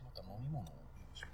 [0.00, 0.72] しまった飲み物をよ
[1.14, 1.26] いしょ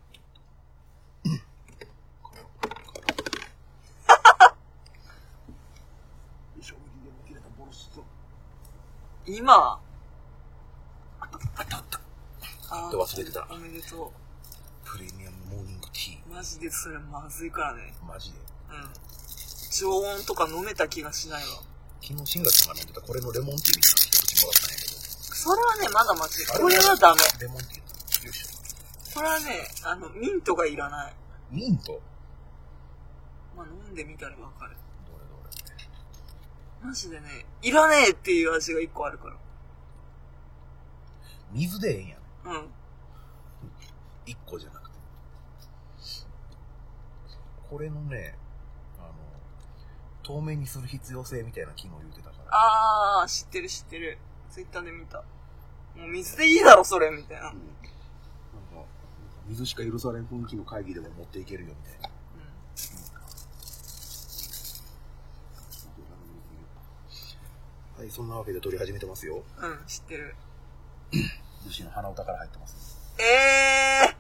[6.61, 8.03] 衝撃でも切れたボロスと
[9.25, 9.79] 今、あ
[11.25, 12.01] ったあった
[12.71, 14.13] あで忘れてたおめでと
[14.85, 16.35] プレミアムモーニングティう。
[16.35, 17.95] マジでそれまずいからね。
[18.03, 18.91] ーマジでうん。
[19.71, 21.49] 常温とか飲めた気がしないわ。
[22.03, 26.51] 昨日新月さんが飲んでたこれのレモンティーみたいなの一口もらったんやけどそれはね、まだマジで。
[26.51, 27.21] あれこれはダメ。
[27.41, 27.86] レモンティー
[29.17, 31.15] これはね、あの、ミントがいらない。
[31.51, 32.03] ミント？
[33.57, 34.77] まあ、飲んでみたらわかる。
[35.07, 35.35] どれど
[36.83, 39.37] れマジでね、いらねえっていう味が一個あるから。
[41.53, 42.69] 水でええんやねうん。
[44.27, 44.97] 一個じゃなくて
[47.71, 48.37] これのね
[48.99, 49.09] あの
[50.25, 54.19] 透明にする必要性みたいな機能言うてたからあー、知ってる知ってる。
[54.51, 55.19] ツイッターで見た。
[55.97, 57.45] もう水でいいだろ、それ、みたいな。
[57.45, 57.59] なんか
[59.49, 62.09] 水しか許されん雰囲気の会議でも持っていけるよみたいな。
[67.99, 69.43] はいそんなわけで撮り始めてますよ。
[69.59, 69.71] うん。
[69.71, 70.35] うん、知ってる。
[71.67, 72.99] 牛の鼻歌から入ってます。
[73.19, 74.15] え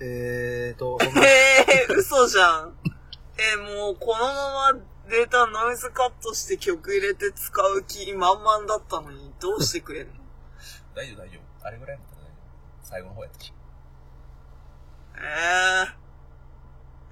[0.00, 2.72] えーとー、えー、嘘じゃん。
[3.36, 10.12] えー、もう、このままデータノイズカットして曲入れて使う気満々だったのに、どうしてくれんの？
[10.94, 13.52] 大丈夫大丈夫あれぐらいだったら大丈夫最後の方やったし。
[15.16, 15.20] え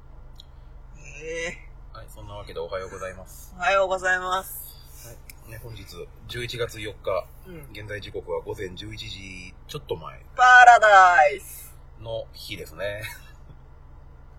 [1.24, 3.52] えはいそんなわけでおはようございます。
[3.54, 5.06] ー、おはようございます。
[5.06, 5.12] は
[5.48, 5.50] い。
[5.50, 5.84] ね本日
[6.28, 7.68] 11月4日うん。
[7.72, 10.18] 現在時刻は午前11時ちょっと前。
[10.34, 11.74] パラダイス。
[12.00, 13.02] の日ですね。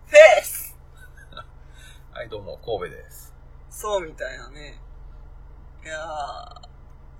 [0.06, 0.76] フェイス。
[2.12, 3.32] はいどうも神戸です。
[3.70, 4.80] そうみたいなね。
[5.84, 5.98] いや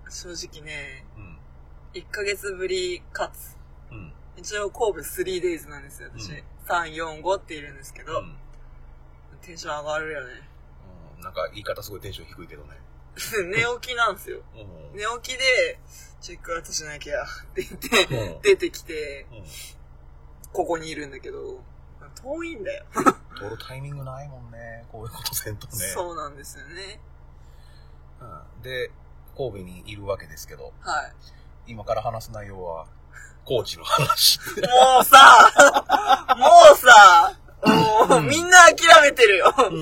[0.07, 1.34] ー、正直ね、うん
[1.95, 3.57] 1ヶ月ぶりかつ、
[3.91, 4.13] うん。
[4.37, 6.31] 一応神戸 3days なんですよ、私。
[6.33, 6.43] うん。
[6.67, 8.37] 3、4、5っているんですけど、うん。
[9.41, 10.49] テンション上がるよね。
[11.17, 11.23] うん。
[11.23, 12.71] なんか言い方すごいテンション低いけどね。
[13.47, 14.43] 寝起きなんですよ。
[14.55, 14.97] うん。
[14.97, 15.79] 寝起きで、
[16.21, 18.43] チェックアウトしなきゃって言って、うん。
[18.43, 19.45] 出てきて、うん。
[20.53, 21.63] ここにいるんだけど、
[22.25, 22.85] 遠いんだよ。
[23.37, 25.73] 撮るタイミングないもんねこういうことせんとね。
[25.73, 27.01] そうなんですよね。
[28.21, 28.63] うん。
[28.63, 28.91] で
[29.37, 30.73] 神戸にいるわけですけど。
[30.81, 31.13] はい。
[31.67, 32.87] 今から話す内容は
[33.45, 34.45] 高知の話も
[35.01, 35.53] うさ、
[36.37, 37.37] もうさ、
[38.09, 39.55] もう、うんみんな諦めてるよ。
[39.59, 39.75] うん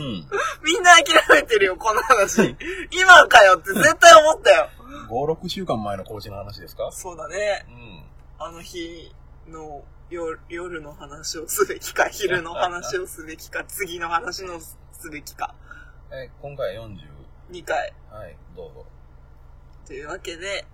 [0.65, 2.57] みんな諦めてるよ、この話。
[2.91, 4.69] 今かよって絶対思ったよ。
[5.11, 6.91] 56週間前の高知の話ですか？
[6.93, 7.65] そうだね。
[7.69, 8.05] うん
[8.39, 9.13] あの日
[9.49, 15.55] の夜夜の話をすべきか、昼の話をすべきか、 次の話のすべきか。
[16.11, 16.99] え今回40
[17.51, 17.93] 2回。
[18.11, 18.87] はいどうぞ
[19.87, 20.65] というわけで、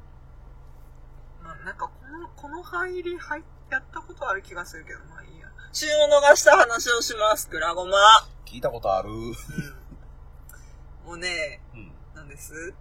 [1.49, 5.47] まあなんかこの、この入り入っやったことある気がするけど、まあいいや。
[5.73, 7.99] 旬を逃した話をします、くらごま。
[8.47, 9.33] 聞いたことあるうん。
[11.07, 12.75] もうね、うんなんです。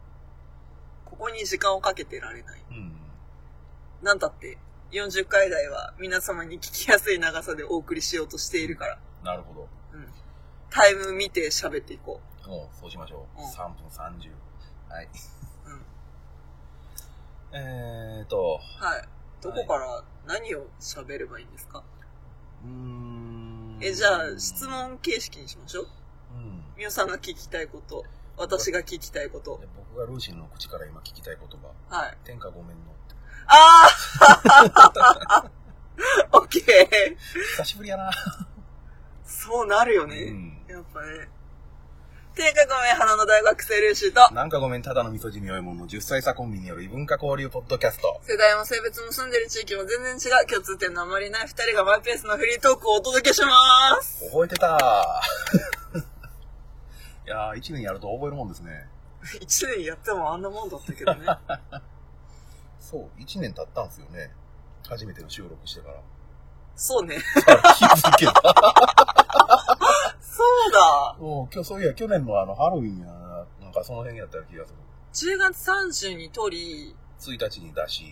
[1.06, 2.64] ここに時間をかけてられない。
[2.72, 2.94] うん
[4.02, 4.58] なんだって、
[4.92, 9.00] 40回台は皆様に聞きやすい長さでお送りしようとしているから。
[9.24, 10.08] なるほどうん。
[10.70, 14.32] タイム見て喋っていこもうそうしましょう、うん3分30
[14.90, 15.10] はい。
[17.54, 19.08] えーと、はい。
[19.42, 21.84] どこから何を喋ればいいんですか、
[22.64, 23.78] うーん。
[23.82, 25.88] え、じゃあ、質問形式にしましょう。
[26.36, 26.64] うん。
[26.78, 28.04] みおさんが聞きたいこと、
[28.38, 29.68] 私が聞きたいことで。
[29.76, 32.18] 僕がルーシーの口から今聞きたい言葉、はい。
[32.24, 32.98] 天下ごめんの。
[33.50, 35.50] あー
[36.34, 37.18] オッケー
[37.56, 38.12] 久しぶりやな。
[39.24, 40.24] そうなるよね。
[40.24, 40.62] うん。
[40.68, 41.30] やっぱね。
[42.38, 48.22] 天下ごめん、花の大学生ルーシーと、なんかごめん、ただの味噌汁よいもんの10歳差コンビによる異文化交流ポッドキャスト。
[48.28, 54.24] 世代も性別も住んでる地域も全然違う共通点のあまりない二人がマイペースのフリートークをお届けします。
[54.30, 54.78] 覚えてた
[57.26, 58.88] いやー、1年やると覚えるもんですね。
[59.42, 61.26] 一年やってもあんなもんだったけどね。
[62.80, 64.32] そう、1年経ったんですよね。
[64.88, 65.96] 初めての収録してから。
[66.76, 67.18] そうね。
[67.80, 68.34] 気づけた。
[70.78, 71.18] そうだ。
[71.20, 74.78] もう今日そういや、去年のあの、ハロウィンやな、なんかその辺やった気がする。
[75.14, 78.04] 10月30に撮り、1日に出し、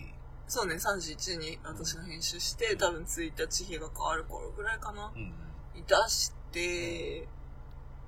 [0.48, 5.12] そうね、31に私が編集して、多分1日日が変わる頃ぐらいかな。
[5.14, 5.32] うん。
[5.74, 7.28] に出して、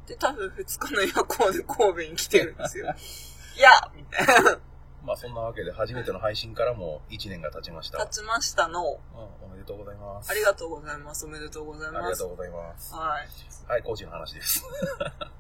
[0.06, 2.86] で、多分2日の夜行で神戸に来てるんですよ。
[3.58, 4.58] いやみたいな。
[5.04, 7.98] まあそんなわけで初めての配信からも1年が経ちました。
[7.98, 8.80] 立ちましたの。
[8.82, 10.30] うん、おめでとうございます。
[10.30, 11.26] ありがとうございます。
[11.26, 12.04] おめでとうございます。
[12.04, 12.94] ありがとうございます。
[12.94, 13.28] はい。
[13.72, 14.64] はい、コーチの話です。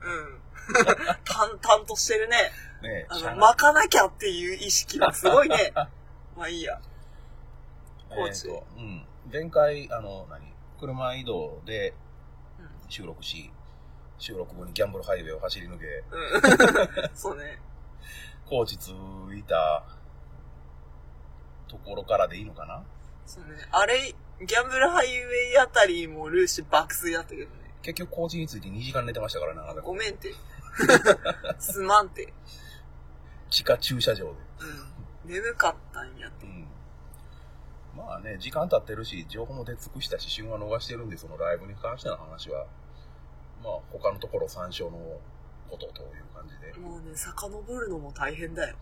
[0.02, 0.40] うん。
[1.24, 2.36] 淡々としてるね。
[2.82, 5.72] ねえ、あの、巻かなきゃっていう意識がすごいね。
[6.36, 6.80] まあいいや。
[8.08, 9.06] 高知えーとうん。
[9.32, 10.54] 前回、あの、何？
[10.80, 11.94] 車移動で
[12.58, 12.68] うん。
[12.88, 13.50] 収録し、
[14.18, 17.10] 収録後にギャンブルハイウェイを走り抜け、うん。
[17.16, 17.60] そうね。
[18.48, 18.90] 高知着
[19.36, 19.84] いた
[21.68, 22.82] ところからでいいのかな？
[23.26, 23.50] そうね。
[23.70, 27.48] あれ、ギャンブルハイウェイあたりもルーシー爆睡だったけどね。
[27.82, 30.32] 結局高知について2時間寝てましたからね、あなたごめんって。
[31.58, 32.32] すまんって。
[33.50, 34.30] 地下駐車場で。
[35.24, 35.30] うん。
[35.30, 36.46] 眠かったんやって。
[36.46, 36.68] うん。
[37.96, 42.66] まあね、時間経ってるし、情報も出尽くしたし、旬は逃してるんで、そのライブに関しての話は、
[43.62, 45.18] まあ他のところ参照の
[45.68, 46.72] ことという感じで。
[46.78, 48.76] もうね、遡るのも大変だよ。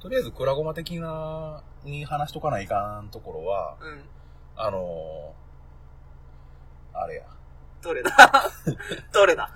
[0.00, 4.04] とりあえず、クラゴマ的な、に話しとかないかんところは、うん。
[4.56, 7.22] あのー、あれや。
[7.82, 8.10] どれだ？
[9.12, 9.50] どれだ？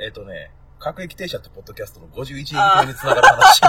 [0.00, 3.60] えっ、とね、各駅停車ってポッドキャストの51円目につながる話。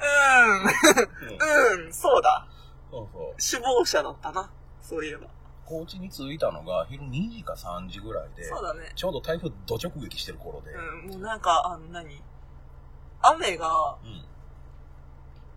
[0.00, 1.84] うんうん。
[1.84, 2.46] うん、そうだ。
[2.90, 3.34] そうそう。
[3.38, 4.50] 首謀者だったな。
[4.82, 5.26] そういえば。
[5.70, 8.90] 高知に着いたのが昼2時か3時ぐらいで、そうだね。
[8.96, 12.20] ちょうど台風土直撃してる頃で、うん、もうなんか、あの、何？
[13.22, 14.24] 雨がうん。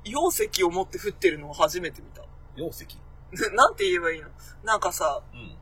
[0.04, 2.22] 溶石を持って降ってるのを初めて見た。
[2.56, 2.86] 溶石。
[3.56, 4.28] なんて言えばいいの？
[4.64, 5.56] なんかさ、うん。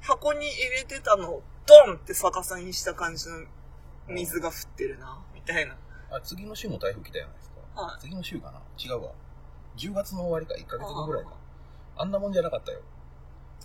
[0.00, 3.44] 箱に入れてたのをドンって逆さにした感じの
[4.08, 5.76] 水が降ってるな、みたいな。
[6.10, 7.82] あ、次の週も台風来たじゃないですか。
[7.82, 8.60] はい次の週かな？
[8.78, 9.12] 違うわ。
[9.76, 11.34] 10月の終わりか、1ヶ月後ぐらいか。
[11.96, 12.80] あんなもんじゃなかったよ。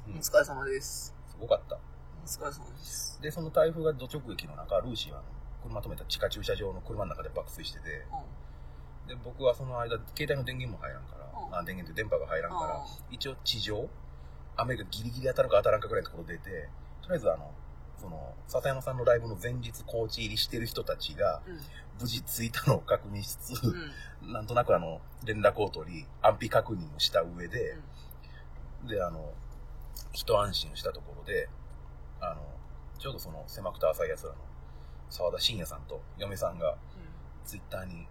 [0.07, 0.21] うん。
[0.21, 1.15] すお疲れ様です。
[1.39, 1.75] ごかった。
[1.75, 1.79] お
[2.27, 3.19] 疲れ様です。
[3.21, 5.21] で、その台風が土直撃の中、ルーシーは
[5.63, 8.05] 車止めた地下駐車場の車の中で爆睡してて、
[9.07, 13.87] で、僕はその間、携帯の電源も入らんから、うんあ電源って電波が入らんからあ、一応地上、
[14.57, 16.69] 雨がギリギリ当たるか当たらんかぐらいのところ出て、
[17.01, 17.53] とりあえずあの、
[17.97, 21.59] その、笹山さんのライブの前日高知入りしてる人たちが、うん。
[21.99, 23.63] 無事着いたのを確認しつつ、
[24.23, 24.33] うん。
[24.33, 27.77] なんとなくあの、連絡を取り、安否確認をした上で、
[28.87, 29.33] で、あの、
[30.11, 31.49] 一安心したところで、
[32.19, 32.41] あの、
[32.99, 34.37] ちょうどその、狭くて浅い奴らの、
[35.09, 36.77] 沢田信也さんと嫁さんが、
[37.45, 38.07] ツイッターに、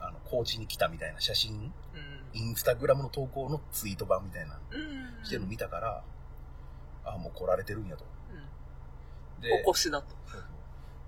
[0.00, 2.18] あの、高知に来たみたいな写真、うん。
[2.32, 5.24] インスタグラムの投稿のツイート版みたいな、うん。
[5.24, 6.04] してるの見たから、
[7.04, 8.04] あ、もう来られてるんやと。
[9.36, 9.42] うん。
[9.42, 10.14] で、お越しだと。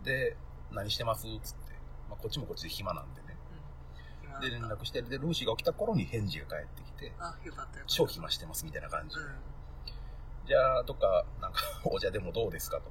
[0.05, 0.37] で、
[0.73, 1.73] 何してますつって。
[2.09, 3.37] まあ、こっちもこっちで暇なんでね。
[4.35, 4.41] うん。
[4.41, 7.85] で、連絡して、で、ルーシーが起きた頃に返事が返ってきて、あ、よかったよかった。
[7.87, 9.17] 超暇してますみたいな感じ。
[9.17, 9.25] うん。
[10.51, 12.91] じゃあ、とか、なんか、 お茶でもどうですかと。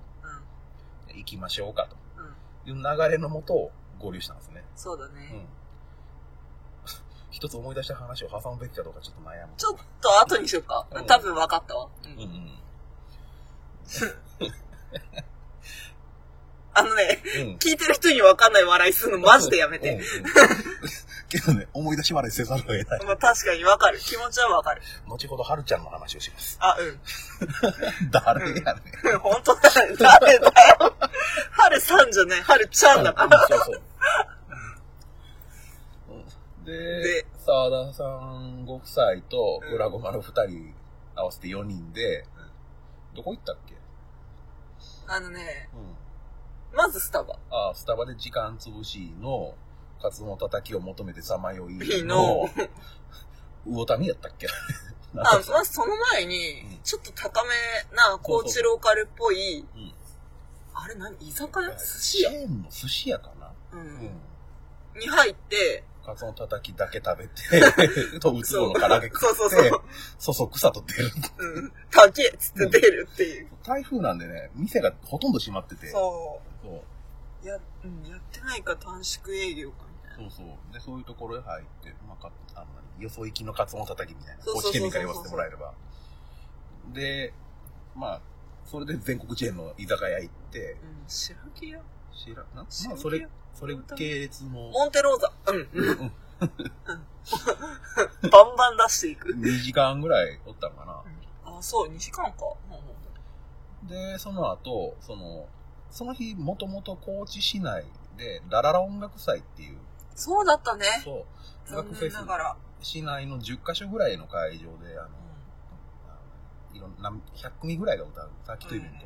[1.12, 1.18] うん。
[1.18, 1.98] 行きましょうかと。
[2.66, 2.80] うん。
[2.80, 4.62] いう流れのもとを合流したんですね。
[4.62, 5.22] うそうだね。
[5.26, 5.46] ん。
[7.32, 9.54] 一つ思い出した話を挟むべきかどうかちょっと悩む。
[9.58, 11.06] ちょっと後にしようかうん。
[11.06, 11.90] 多分分かったわ。
[12.06, 12.50] うんうんうん。
[16.76, 17.56] あのね、うん。
[17.58, 20.00] 聞いてる人に分かんない笑いするのマジでやめて。
[21.32, 23.06] うんうんけどね、思い出し笑いせざるを得ない。
[23.06, 24.00] まあ確かに分かる。
[24.00, 24.82] 気持ちは分かる。
[25.08, 26.58] 後ほど、はるちゃんの話をします。
[26.60, 27.00] あ、うん。
[28.12, 28.74] 誰や
[29.06, 29.20] ねん。
[29.22, 29.96] 本当だね。
[29.98, 30.52] 誰だよ。
[31.52, 32.42] はるさんじゃない。
[32.42, 33.48] はるちゃんだから。
[33.48, 33.82] そうそう。
[36.10, 36.14] う
[36.62, 36.74] んで
[37.04, 40.74] で、沢田さんご夫妻と裏ごまの二人
[41.16, 42.26] 合わせて4人で、
[43.16, 43.76] どこ行ったっけ？
[45.08, 46.78] あのね、うん。
[46.78, 47.36] まずスタバ。
[47.50, 49.56] ああ、スタバで時間潰しの、
[50.02, 52.44] カツのたたきを求めてさまよいの。
[52.46, 52.50] の、
[53.66, 54.48] 魚民やったっけ？
[55.16, 57.50] あまずその前に、ちょっと高め
[57.96, 59.94] な、高知ローカルっぽい、うん。
[60.74, 61.16] あれ何？
[61.20, 61.70] 居酒屋？
[61.72, 62.30] 寿司屋？
[62.32, 63.52] チェーンの寿司屋かな？
[63.74, 63.78] う。
[63.78, 63.88] うん。
[63.98, 64.12] ん。
[65.00, 69.36] に入って、カツのたたきだけ食べて、 とうつぼの唐揚げ食そう。
[69.36, 69.82] そうってそう、
[70.20, 71.12] そそくさと出る。
[71.40, 71.74] うん。
[71.92, 73.48] 高えっつって出るっていう。
[73.64, 77.48] 台風なんでね、店がほとんど閉まってて、そそうう。
[77.48, 79.89] や、うん、やってないか短縮営業か。
[80.20, 80.74] そうそう。
[80.74, 82.66] で、そういうところへ入って、まあ、かあの、
[82.98, 85.74] 何よそ行きのカツオのたたきみたいな、高知県民から言わせてもらえれば。
[86.94, 87.34] で、
[87.96, 88.22] まあ、
[88.66, 91.80] それで全国チェーンの居酒屋行って、うん、白木屋
[92.14, 95.32] 知らんなまあ、それ、それ系列の、モンテローザ。
[95.48, 95.70] うん。
[95.74, 96.12] うんうん
[98.32, 99.34] バンバン出していく。
[99.38, 101.04] 2時間ぐらいおったのかな。
[101.58, 102.38] あ、そう、2時間か。
[103.84, 105.48] で、その後、その、
[105.90, 107.86] その日、もともと高知市内
[108.18, 109.78] で、ラララ音楽祭っていう、
[110.20, 110.86] そうだったね。
[111.04, 111.26] そう、音
[111.66, 112.18] 残楽フェス。
[112.82, 115.10] 市内の10カ所ぐらいの会場で、あの、
[116.74, 119.06] いろんな、100組ぐらいが歌うサーキットイベント、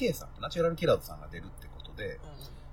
[0.00, 2.20] NK さん、ナチュラルキラーズさんが出るってことで、う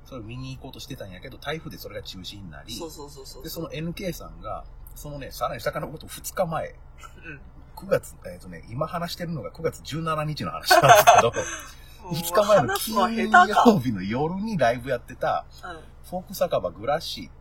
[0.05, 3.43] それを見に行こうとしてたんやけど、台風でそれが中止になり、んそうそうそうそう。
[3.43, 4.65] で、その NK さんが、
[4.95, 7.41] そのね、さらに遡ること2日前、うん。
[7.75, 11.31] 9月、えっ、とね、今話してるのが9月17日の話なんですけど、
[12.11, 13.29] 2日前の金。
[13.47, 16.09] 曜日の夜にライブやってた、うん。
[16.09, 17.31] フォーク酒場グラッシーっ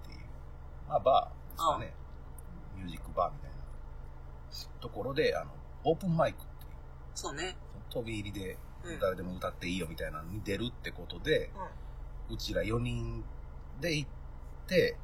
[0.88, 1.94] まあバーですかね。
[2.76, 3.56] ミュージックバーみたいな。
[4.80, 5.50] ところで、あの、
[5.84, 6.70] オープンマイクっていう、
[7.14, 7.56] そうね。
[7.90, 8.98] 飛び入りでうん。
[9.00, 11.50] 誰でも歌っていいよみたいなのに出るってことで、
[12.30, 13.24] うちら4人
[13.80, 14.10] で行っ
[14.66, 14.96] て、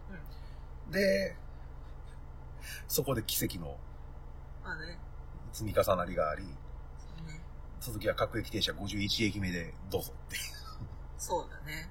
[0.91, 1.37] で、
[2.89, 3.77] そこで奇跡の。
[5.53, 6.43] 積み重なりがあり。
[7.81, 10.43] 続きは各駅停車51駅目でどうぞっていう。
[11.19, 11.91] そうだね。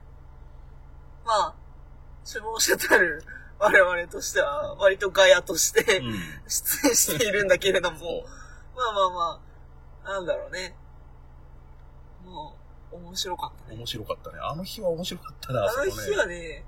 [1.24, 1.54] まあ、
[2.26, 3.24] 首謀者たる
[3.64, 6.14] 我々としては、割とガヤとして、うん。
[6.48, 8.06] 出演しているんだけれども、そ
[8.76, 9.42] まあまあま
[10.06, 10.76] あ、なんだろうね。
[12.26, 12.58] も
[12.92, 13.70] う、面白かったう。
[13.70, 13.78] ね。
[13.78, 14.40] 面白かったね。
[14.42, 15.86] あの日は面白かったな、あ。
[15.86, 16.66] の日はね、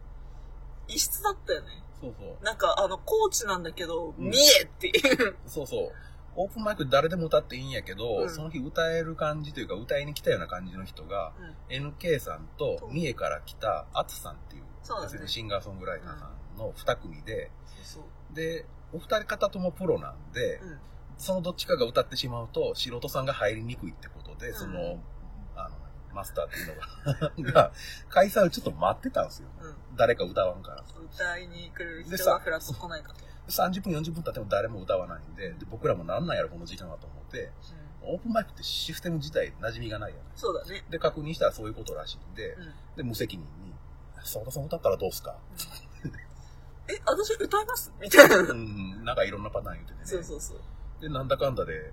[0.87, 1.67] 異質だったよね。
[1.99, 2.43] そうそう。
[2.45, 5.35] なんか、あの、コーチなんだけど、うん見えっていう。
[5.47, 5.91] そうそう。
[6.37, 11.33] オープンマイク誰でも歌っていいんやけど、うんその日歌える感じというか、歌いに来たような感じの人が、
[11.69, 17.51] NK さんと三重から来たアツさんっていう、そうだね要するにシンガーソングライターさんの二組で。
[18.33, 20.79] で、お二人方ともプロなんで、うん。
[21.17, 24.99] そのどっちかが歌ってしまうと、素人さんが入りにくいってことで、うんその、
[25.55, 25.75] あの、
[26.13, 26.55] マスターって
[27.41, 27.71] いうのが、が、
[28.09, 29.47] 開催をちょっと待ってたんですよ。
[29.61, 29.75] うん。
[29.95, 30.83] 誰か歌わんから。
[31.13, 33.23] 歌いに来る人はフラッと来ないかと。
[33.47, 37.51] 30分、40分経っても誰も歌わないんで、で僕らもなんなんやろ、この時間はと思って、
[38.03, 38.13] うん。
[38.13, 40.19] オープンマイクってシステム自体馴染みがないやん。
[40.35, 40.83] そうだね。
[40.89, 42.73] で、確認したらそういうことらしいんで、うん。
[42.97, 43.73] で、無責任に、
[44.23, 45.37] 沢田さん歌ったらどうすか？
[46.87, 47.91] え、私歌います？
[47.99, 48.37] みたいな。
[48.37, 50.05] うん、なんかいろんなパターン言っててね。
[50.05, 50.59] そうそうそう。
[51.01, 51.91] で、なんだかんだで、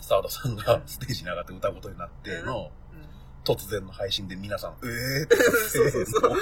[0.00, 3.08] 沢田さんがステージに上がって歌うことになっての、うん。
[3.44, 5.36] 突然の配信で皆さん、えーって。
[5.36, 6.32] そうそうそう。
[6.32, 6.34] あ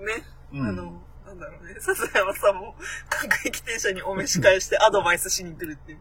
[0.00, 2.74] のね、うん、あの、なんだろうね、笹山さんも
[3.10, 5.98] 各駅停車にお召し返してアドバイスしに来るっていう。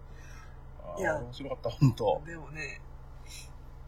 [1.00, 2.82] いや面白かった、本当でもね、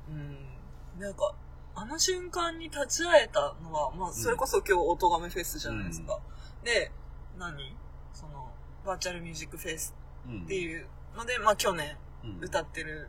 [0.09, 1.33] うん、なんか、
[1.79, 6.19] あの瞬間に立ち会えたのは、まあ、それこそ今日、おとがめフェスじゃないですか。
[6.62, 6.91] で、
[7.38, 7.74] 何？
[8.13, 8.51] その、
[8.86, 9.95] バーチャルミュージックフェス
[10.27, 11.95] うんっていうので、まあ去年
[12.25, 13.07] うん歌ってる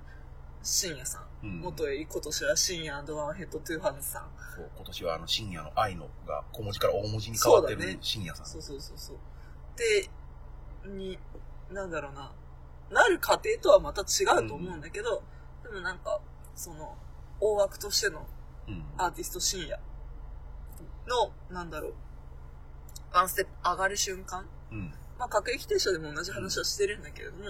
[0.62, 1.46] 深夜さん。
[1.46, 4.30] うん元より今年は深夜ドアンヘッドトゥーハンズさん。
[4.54, 8.46] そう今年はあの深夜の愛のが小文字から大文字に変わってる深夜さん。
[8.46, 9.16] そうそうそうそう。
[9.76, 10.08] で、
[10.88, 11.18] に、
[11.72, 12.30] なんだろうな、
[12.92, 15.24] なる過程とはまた違うと思うんだけど、
[15.64, 16.20] でもなんか、
[16.54, 16.96] その、
[17.40, 18.39] 大枠としてのうん
[18.96, 19.78] アーティスト深夜
[21.06, 21.94] の、なんだろう、
[23.12, 24.94] ワンステップ上がる瞬間うん。
[25.18, 27.44] まあ、各駅停車でも同じ話はしてるんだけれども、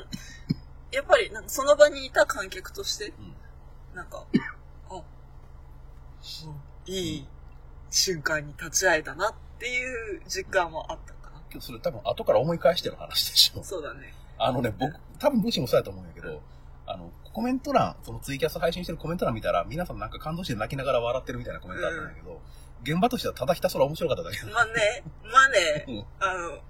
[0.91, 3.35] やっぱり、なんかその場にいた観客として、うん。
[3.95, 4.25] なんか、
[4.91, 5.03] あ、
[6.87, 7.27] いい
[7.91, 11.43] 瞬間に立ち会えたなっていう実感はあったかな。
[11.51, 13.63] 今日それ多分後から思い返しての話でしょ。
[13.63, 14.15] そうだね。
[14.39, 16.43] あのね、僕、多分武士もそうやと思うんやけど、
[16.93, 22.41] あの、コメント欄、そのツイキャス配信してるコメント欄見たら、皆さんなんか感動して泣きながら笑ってるみたいなコメントあったんやけど、
[22.83, 26.63] 現場としてはただひたすら面白かっただけまあね、まあね、うんあの、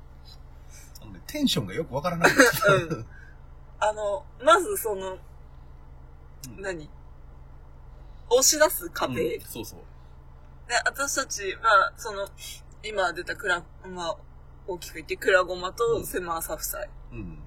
[1.03, 2.75] あのねテンションがよくわからないんですよ。
[2.75, 3.07] うん
[3.83, 6.91] あの、まずその、うん何？
[8.29, 9.19] 押し出す過程。
[9.19, 9.79] で、うんそうそう。
[10.85, 12.29] 私たち、まあ、その、
[12.85, 14.17] 今出たクラ、まあ、
[14.67, 16.81] 大きく言って、クラゴマとセマーサ夫妻。
[17.13, 17.39] うん。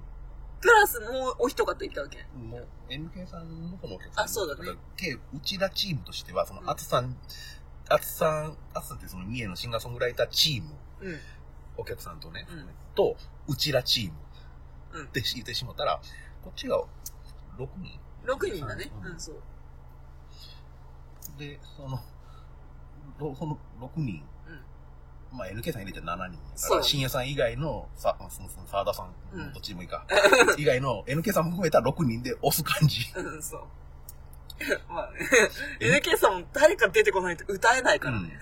[0.64, 2.26] プラスもうお一方いたわけ？
[2.38, 4.24] もう、NK さんのこのお客さん。
[4.24, 4.78] あそうだねから。
[4.96, 7.18] 計、内田チームとしては、そうんの、あつさん、
[7.90, 10.70] あつさん、あつさんってその三重のシンガーソングライターチーム、
[11.02, 11.20] うん。
[11.76, 13.18] お客さんとね、うんと、
[13.48, 14.14] 内田チーム
[14.94, 16.00] うんって言ってしまったら、
[16.44, 16.80] こっちが
[17.58, 18.90] 6人6人だね。
[19.04, 19.36] うんうん、そう。
[21.38, 22.00] で、その、
[23.20, 24.24] ろその6人、うん。
[25.34, 30.06] まあ NK さん入れて7人そうら、深夜さん以外の、さ、その、その沢田さん、うんどっちでもいいか、
[30.58, 33.12] 以外の NK さんも含めた6人で押す感じ。
[33.16, 33.62] うん、そう。
[34.88, 35.20] まあね、
[36.00, 38.40] NK さんも誰か出てこないと歌えないからね。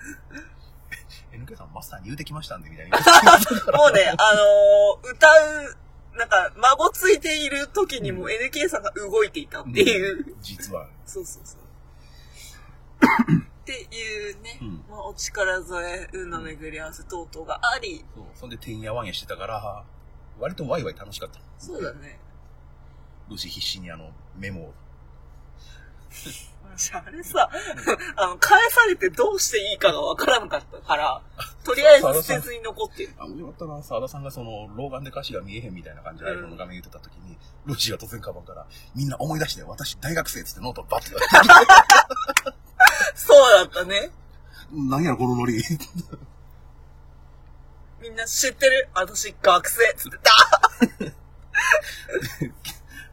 [1.32, 1.42] うん。
[1.44, 2.98] NK さんマスターに言うてきましたんで、みたいな。
[2.98, 5.76] もうね、あのー歌う、
[6.18, 10.36] なんか、孫ついている時にもうん NK さんが動いていたっていう。
[10.42, 10.86] 実は。
[11.06, 11.60] そうそうそう。
[13.62, 18.24] っていうね、うんまあ、お力添え、運の巡り合わせ等々があり、そう。
[18.34, 19.84] そんで、てんやわんやしてたから、
[20.40, 21.40] 割とワイワイ楽しかった。
[21.58, 22.18] そうだね。
[23.28, 24.74] ルーシー必死にあの、メモを。
[26.74, 27.48] 私 あれさ、
[28.16, 31.22] あの、返されてどうしていいかがわからなかったから、
[31.62, 33.14] とりあえず捨てずに残ってる。
[33.16, 38.66] あ、よかったな、沢田さんがその、老眼で歌詞が見えへんみたいな感じでうんの画面言ってた時に、ルーシーが突然カバンから、
[38.96, 41.14] みんな思い出して、私大学生っつってノートバッて
[43.16, 44.10] そうだったね。
[44.72, 45.62] 何やろ、このノリ。
[48.00, 48.88] みんな知ってる？
[48.94, 50.32] 私学生つってた。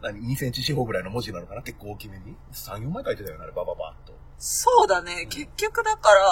[0.02, 1.62] 何 ?2 センチ四方ぐらいの文字なのかな？
[1.62, 2.36] 結構大きめに。
[2.52, 4.14] 3、4枚書いてたよね、バババッと。
[4.38, 5.26] そうだね。
[5.28, 6.24] 結局だから、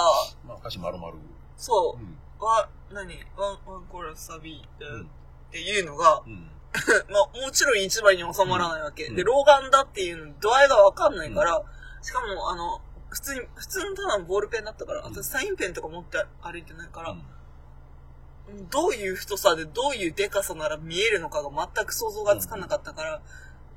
[0.45, 1.13] まあ、歌詞丸々。
[1.55, 2.17] そうう、ん。
[2.39, 3.23] は、何？
[3.37, 5.01] ワン、ワンコーラスサビって、うん。
[5.03, 5.05] っ
[5.51, 6.51] ていうのが、うん。
[7.09, 9.05] まあ、もちろん一枚に収まらないわけ。
[9.05, 11.63] うんで、老眼だっていうの、度合いがわかんないから、
[12.01, 15.13] しかも、あの、普通に、普通のただのボールペンだったから、うん。
[15.13, 18.69] 私サインペンとか持って歩いてないから、うん。
[18.69, 23.21] どういう太さでどういうデカさなら見えるのかが全く想像がつかなかったから、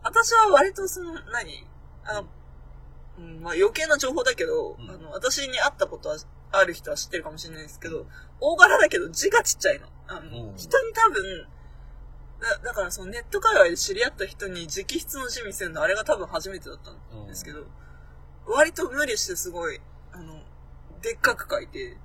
[0.02, 1.66] 私は割とその、何
[2.04, 2.26] あの、
[3.18, 4.90] うん、まあ余計な情報だけど、うん。
[4.90, 6.16] あの、私に会ったことは
[6.50, 8.06] ある人は知ってるかもしれないですけど、
[8.40, 9.86] 大柄だけど字がちっちゃいの。
[10.08, 10.56] あの、うん。
[10.56, 11.46] 人に多分、
[12.40, 17.60] だだからそのネット界隈で知り合った人に直筆の字見せるのあれが多分初めてだったんですけど、
[18.46, 19.80] 割と無理してすごい、
[20.12, 20.42] あの、
[21.00, 21.96] でっかく書いて、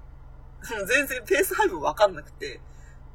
[0.88, 2.60] 全然ペース配分わかんなくて、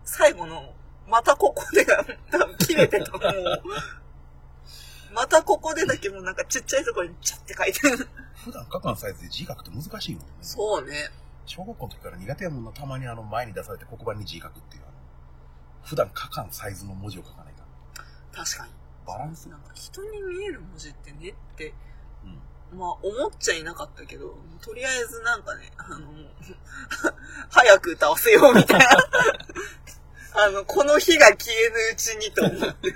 [0.04, 0.74] 最後の、
[1.08, 3.62] またここでが、多分切れてたもう、
[5.14, 8.08] またここでだけもうなんかちっちゃいところにチャって書いてる。
[8.44, 10.28] 普段書かんサイズで字書くって難しいもんね。
[10.40, 11.10] そうね。
[11.44, 14.82] 小学校の時から苦手やもんな、たまにあの前に出されて黒板に字書くっていう、
[15.84, 17.62] 普段書かんサイズの文字を書かないか
[18.32, 18.44] ら。
[18.44, 18.72] 確かに。
[19.06, 21.74] バランスなんか人に見える文字ってねって、うん。
[22.72, 26.08] まあ思っちゃいなかったけど、とりあえずなんかね、あの
[27.50, 28.86] 早く歌わせようみたいな。
[30.34, 32.94] あの、この日が消えぬうちにと思って。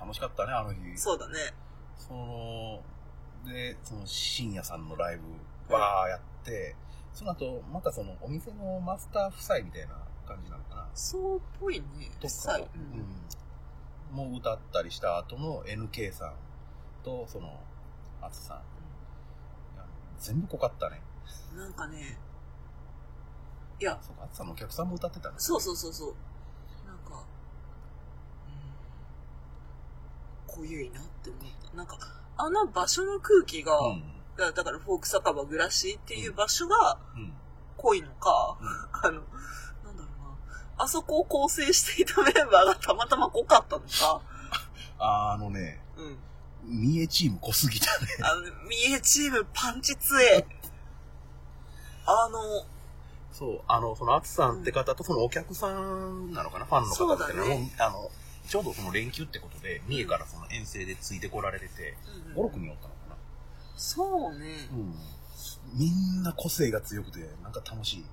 [0.00, 0.96] 楽しかったね、あの日。
[0.96, 1.54] そうだね。
[1.96, 2.82] その、
[3.44, 5.18] で、その深夜さんのライ
[5.68, 6.74] ブ、わーやって、
[7.12, 10.88] その後、またそのお店のマスター夫妻みたいな感じなのかな。
[10.94, 12.10] そうっぽいね。
[12.20, 14.16] とか、さううん。
[14.16, 16.34] もう歌ったりした後の NK さん
[17.02, 17.60] と、その、
[18.20, 18.62] アツさん。
[20.18, 21.00] 全部濃かったね。
[21.56, 22.18] なんかね、
[23.80, 25.36] いや、そうか、さんのお客さんも歌ってたね。
[25.38, 26.14] そうそうそうそう。
[26.86, 27.24] なんか、
[30.48, 31.76] うん、濃ゆいなって思った。
[31.76, 31.98] なんか、
[32.36, 34.02] あの場所の空気が、うん。
[34.36, 37.32] だだからフォーク酒場グラシーっていう場所がうん。
[37.76, 38.68] 濃いのか、うん。
[38.68, 39.22] あの、なんだろ
[39.86, 40.04] うな、
[40.76, 44.20] あそこを構成していたメンバーがたまたま濃かったのか、
[44.98, 46.18] あのね、うん。
[46.64, 48.06] 三重チーム濃すぎたね。
[48.22, 50.46] あの、三重チームパンチ強え。
[52.06, 52.64] あの、
[53.32, 58.10] そう、あの、そのアツさんって方とそのお客さんなのかな、ファンの方だねもうあの、
[58.48, 61.96] ちょうどその連休ってことで、三重からその遠征でついてこられてて、
[62.34, 63.16] 5、6人おったのかな？
[63.76, 64.68] そうね。
[64.72, 64.94] うん。
[65.74, 68.04] みんな個性が強くて、なんか楽しい。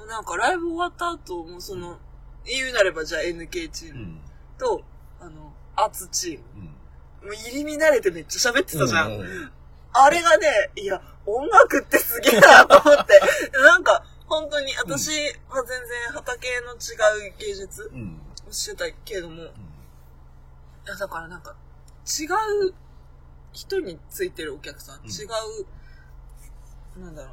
[0.00, 0.06] うん。
[0.08, 1.98] なんかライブ終わった後、もうその、
[2.44, 4.20] 言うなればじゃあ NK チームうん。
[4.58, 4.82] と、
[5.18, 6.44] あの、アツチーム。
[6.56, 6.70] うん。
[7.22, 9.12] もう入り乱れてめっちゃ喋ってたじゃん。
[9.12, 9.52] うんうん
[9.92, 13.20] あれがね、いや、音楽ってすげえなと思って。
[13.58, 15.10] なんか、本当に私
[15.48, 18.20] は全然畑の違う芸術うん。
[18.48, 19.52] をしてたけれども、いうん。
[20.86, 21.56] やだからなんか、
[22.06, 22.26] 違
[22.68, 22.74] う
[23.52, 27.30] 人についてるお客さん、うん違う、なんだろ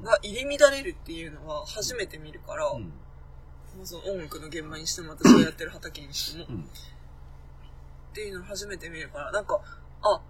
[0.00, 2.92] うな、が入り乱れるっていうのは初めて見るから、うん。
[3.76, 6.68] まあその音楽の現場にしても私がやってる畑にしても、うん。
[8.12, 9.58] っていうのを初めて見るから、なんか、
[10.02, 10.20] あ、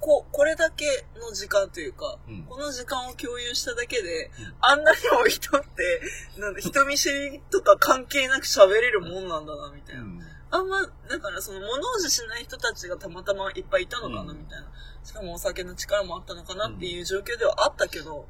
[0.00, 0.84] こ、これだけ
[1.18, 6.00] の時間というか、うんこの時間を共有しただけで、うんあんなにも人って、
[6.38, 10.02] なんだ、人見知りとか関係なく喋れるもんなんだな、みたいな。
[10.02, 10.20] うん。
[10.50, 14.66] あんま、だからその物おじしない人たちがたまたまいっぱいいたのかな、うんみたいな。
[15.04, 18.26] しかもお酒の力もあったのかなっていう状況ではあったけど、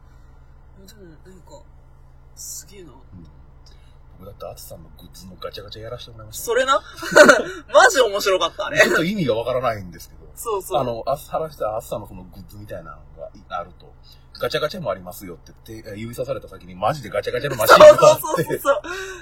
[0.87, 1.63] でもなんか、
[2.37, 2.93] すげえな。
[4.25, 6.45] 僕だってアツさんのグッズのガチャガチャやらせてもらいました。
[6.45, 6.81] それな？
[7.73, 8.89] マジ面白かった、あれち。
[8.89, 10.25] ょっと意味がわからないんですけど。
[10.35, 10.81] そうそう。
[10.81, 12.99] あの、あ話したアツさんのそのグッズみたいなの
[13.49, 13.93] があると、
[14.41, 18.73] ガチャガチャもありますよって言って、指さされた先にマジでガチャガチャのマシそうンがあって、そうそうそ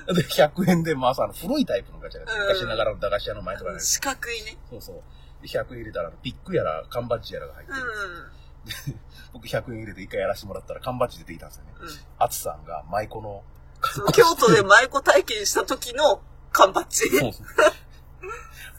[0.09, 0.15] う。
[0.15, 4.57] で、100円で、まあ、あの、古いタイプのガチャガチャ、うん昔ながらの駄菓子屋の前とかね、四角いね。
[4.71, 5.03] そうそう。
[5.43, 7.83] で100円入れたら、ピックやら、缶バッジやらが入ってうる。
[7.83, 9.01] ん。
[9.33, 11.73] 僕100円入れて一回やらせてもらったら、缶バッジ出てきたんですよね。
[11.81, 11.89] うん。
[12.19, 13.43] アツさんが舞妓の、そう
[14.15, 17.05] 京都で舞妓体験した時の缶バッジ。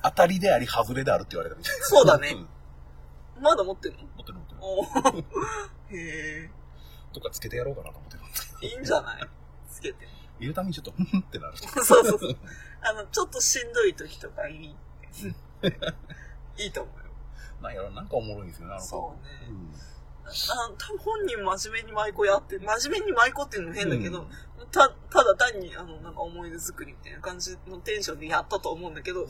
[0.03, 1.85] 当たりであり、外れであるって言われたみたいな。
[1.85, 2.47] そうだねん
[3.41, 3.99] まだ持ってんの？
[4.17, 4.59] 持ってる持ってる。
[4.61, 5.25] おー
[6.45, 6.49] へ
[7.13, 8.23] とかつけてやろうかなと思ってる。
[8.63, 8.67] え。
[8.67, 9.29] いいんじゃない？
[9.71, 10.07] つけて。
[10.39, 11.57] 言うためにちょっと、ふんってなる。
[11.57, 12.37] そうそうそう。
[12.81, 14.75] あの、ちょっとしんどい時とかいい。
[16.57, 17.03] いいと思うよ。
[17.61, 19.73] なんやろ、なんかおもろいんですよね、あの子そうねん
[20.25, 24.27] あ多分本人真面目に舞妓やって、真面目に舞妓っていうのも変だけど、うん
[24.71, 29.27] た、ただ単に、あの、なんか思い出作りみたいな感じのテンションでやったと思うんだけど、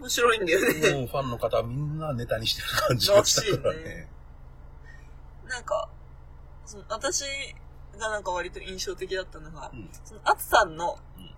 [0.00, 0.94] 面白いんだよね。
[0.94, 4.08] もうファンの方はみんなネタにしてる感じがしたからね。
[5.46, 5.88] なんか、
[6.64, 7.24] その私
[7.98, 11.30] がなんか割と印象的だったのが、うんその、あつさんの、うん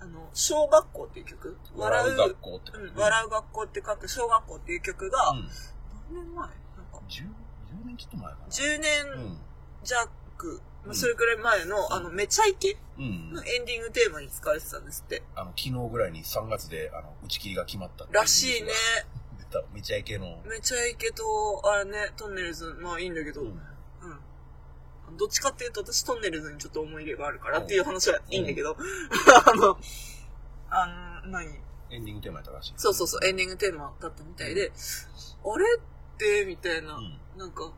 [0.00, 2.78] あの、小学校っていう曲、笑う、学校って。
[2.78, 5.48] うん、笑う学校って書く小学校っていう曲が、うん。
[6.12, 6.36] 何年前？
[6.36, 6.56] なんか、
[7.08, 7.26] 10、
[7.72, 8.46] 10年ちょっと前かな。
[8.46, 9.38] 10う年ん。
[9.84, 10.10] 弱
[10.84, 12.76] まあ、それくらい前の、あの、めちゃイケ？
[12.98, 13.44] うんの。
[13.44, 15.22] エンディングテーマに使われてたんですって。
[15.36, 18.72] あの、昨日ぐらいに3月で、あの、打ち切りが決まったらしいね。
[19.38, 20.40] 出た、めちゃイケの。
[20.44, 23.50] めちゃイケと、あれね、トンネルズ、まあいいんだけど、ううん。
[23.52, 25.16] ん。
[25.16, 28.76] どっちかっていうと、私トンネルズにちょっと思い入れがあるからっていう話はいいんだけど、
[29.46, 29.78] あの、
[30.68, 31.46] あの、何？
[31.90, 32.72] エンディングテーマやったらしい。
[32.76, 34.72] そうそうそう、エンディングテーマだったみたいで、
[35.44, 37.20] あれって、みたいな、うん。
[37.36, 37.70] なんか、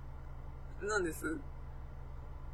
[0.83, 1.39] なんです？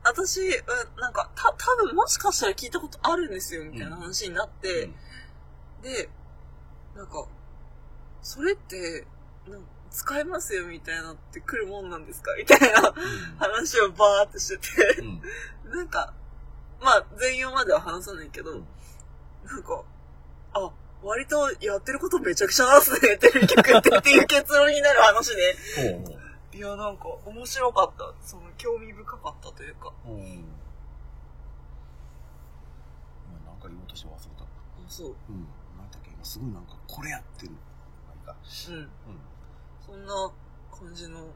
[0.02, 4.94] 私、うんなんか、た、多分もしかしたら聞いたことあるんですよ、みたいな話になって、うん。
[5.82, 6.08] で、
[6.96, 7.26] なんか、
[8.22, 9.06] それって、
[9.48, 12.34] なん使えますよ、みたいなって来るもんなんですか？
[12.36, 12.94] みたいな
[13.38, 15.22] 話をバーってしてて、うん。
[15.70, 16.14] なんか、
[16.80, 18.66] まあ、全容までは話さないけど、うん。
[19.44, 19.82] なんか、
[20.54, 20.70] あ、
[21.02, 26.19] 割とやってることめちゃくちゃなんすね、テレビ局ってっていう結論になる話で、ほう
[26.52, 28.12] いや、なんか、面白かった。
[28.26, 29.92] その、興味深かったというか。
[30.04, 30.16] ほう。
[30.16, 30.22] うん。
[30.22, 30.44] 今
[33.46, 34.44] なんか言おうとして忘れた。
[34.88, 35.14] そう。
[35.28, 35.46] うん。
[35.78, 37.52] なんだっけ、今すごいなんか、これやってる。
[37.52, 38.36] まあいいか。
[38.68, 38.76] うん。
[38.76, 38.88] うん。
[39.86, 40.30] そんな
[40.76, 41.28] 感じの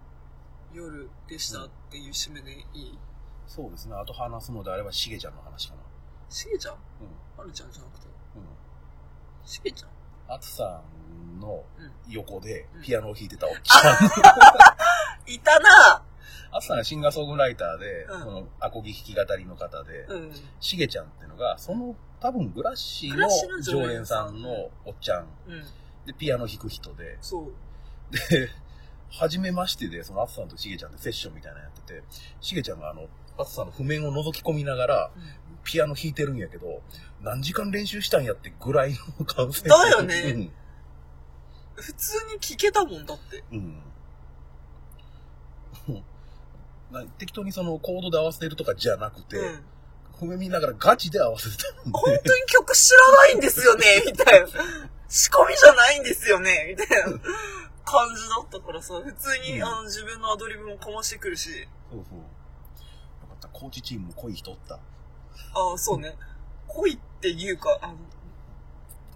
[0.73, 2.99] 夜でしたっていう締めでいい？
[3.47, 3.95] そうですね。
[3.95, 5.83] あと話すのであれば、しげちゃんの話かな。
[6.29, 6.75] しげちゃん？
[6.75, 6.81] うん。
[7.39, 8.07] はるちゃんじゃなくて？
[8.37, 8.43] うん。
[9.47, 9.91] しげちゃん？
[10.35, 10.83] あつさ
[11.37, 11.93] んのうん。
[12.09, 13.95] 横でうんピアノを弾いてたおっちゃん。
[15.27, 16.03] いたな
[16.53, 20.33] あつさんはシンガーソングライターで、うんそのアコギ弾き語りの方で、うん。
[20.61, 25.63] しげちゃんっていうのが、その多分グラッシーのの常連さんのおっちゃんうん。
[26.07, 28.15] で、ピアノ弾く人で、そう。
[28.31, 28.49] で、
[29.11, 32.03] 初めましてで、そのあつさんとしげちゃんでセッションみたいなのやってて、
[32.41, 35.11] しげちゃんがあの、あつさんの譜面を覗き込みながら、
[35.65, 36.83] ピアノ弾いてるんやけど、
[37.23, 39.69] 何時間練習したんやってぐらいの感性。
[39.69, 40.51] だよね
[41.75, 43.43] 普通に聞けたもんだって。
[43.51, 43.83] うん。
[47.19, 49.65] 適当にそのコードで合わせてるとかじゃなくて、うん。
[50.21, 51.91] 譜面見ながらガチで合わせてたんで。
[51.93, 54.49] 本当に曲知らないんですよね、 みたいな。
[55.09, 57.05] 仕込みじゃないんですよね、みたいな
[57.85, 62.19] 感じだったからさ、普通に、うんあの自分のアドリブもかましてくるし、そうそう。
[62.19, 62.25] よ
[63.29, 63.49] かった。
[63.49, 64.75] コーチチームも濃い人おった。
[64.77, 64.81] あ
[65.75, 66.17] あ、そうね。
[66.69, 67.95] 恋っていうか、あの、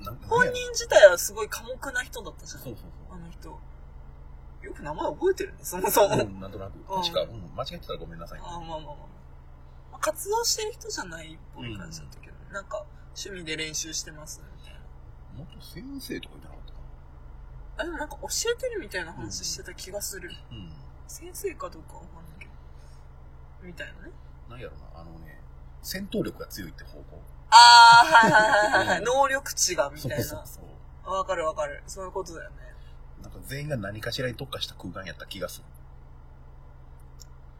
[0.00, 2.62] なんか本人自体はすごい寡黙な人だったじゃん。
[2.62, 2.97] そうそう。
[4.68, 6.14] よく名前覚えてるね、そもそも。
[6.14, 6.26] そう。
[6.26, 6.78] うん、なんとなく。
[7.02, 8.44] 確か、うん、間違えてたらごめんなさいね。
[8.46, 8.96] ああ、まあまあまあまあ。
[9.92, 12.84] まあ活動してる人じゃないっぽい感じだったけど、なんか、
[13.16, 14.80] 趣味で練習してます、みたいな。
[15.36, 16.78] 元先生とか言ってなかったか
[17.78, 20.30] あ、でもなんか教えてるみたいな話してた気がする。
[20.30, 20.36] な。
[20.52, 20.72] うん。
[21.06, 22.52] 先生かどうかわかんないけど。
[23.62, 24.12] みたいなね。
[24.50, 25.40] なんやろな、あのね、
[25.82, 27.22] 戦闘力が強いって方向。
[27.50, 27.56] あ
[28.02, 28.98] あ、はいはいはいはい。
[28.98, 30.24] うん能力値が、みたいな。
[30.24, 30.64] そうそう
[31.04, 31.14] そう。
[31.14, 31.82] わかるわかる。
[31.86, 32.67] そういうことだよね。
[33.22, 35.64] なんか全員が何かしらに特化した空間やった気がする。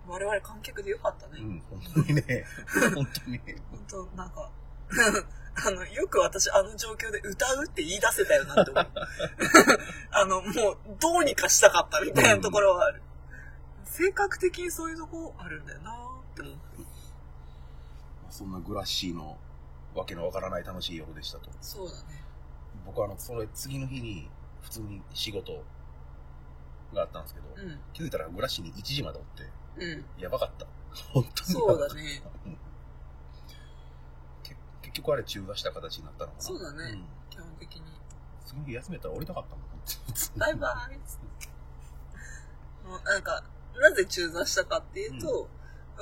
[0.08, 1.40] 我々観客でよかったね。
[1.40, 2.44] うん、本当にね。
[2.94, 3.56] 本当にね。
[3.70, 4.50] 本当なんか、
[5.66, 8.86] あの、よく私あの状況で歌うって言い出せたよなって思う。
[10.12, 13.02] あの、もう、どうにかしたかったみたいなところはある。
[13.84, 16.54] 性格的にそういうとこあるんだよなって思う。
[16.54, 19.36] まあそんなグラッシーの
[19.94, 21.50] わけのわからない楽しい夜でしたと。
[21.60, 22.24] そうだね。
[22.86, 24.30] 僕はあの、それ次の日に
[24.68, 25.64] 普通に仕事
[26.94, 27.78] があったんですけど、うん。
[27.94, 29.44] 気づいたらグラッシーに1時までおって、
[29.84, 30.22] うん。
[30.22, 30.66] やばかった。
[31.12, 31.50] 本当に。
[31.50, 31.94] そうだ。
[31.94, 32.22] ね。
[34.42, 36.42] け結局あれ中座した形になったのかな。
[36.42, 37.82] そうだねん基本的に。
[38.44, 39.64] 次の日休めたら降りたかったもん。
[40.38, 40.98] バイバイ。
[42.86, 43.42] もうなんか、
[43.80, 45.48] なぜ中座したかっていうと、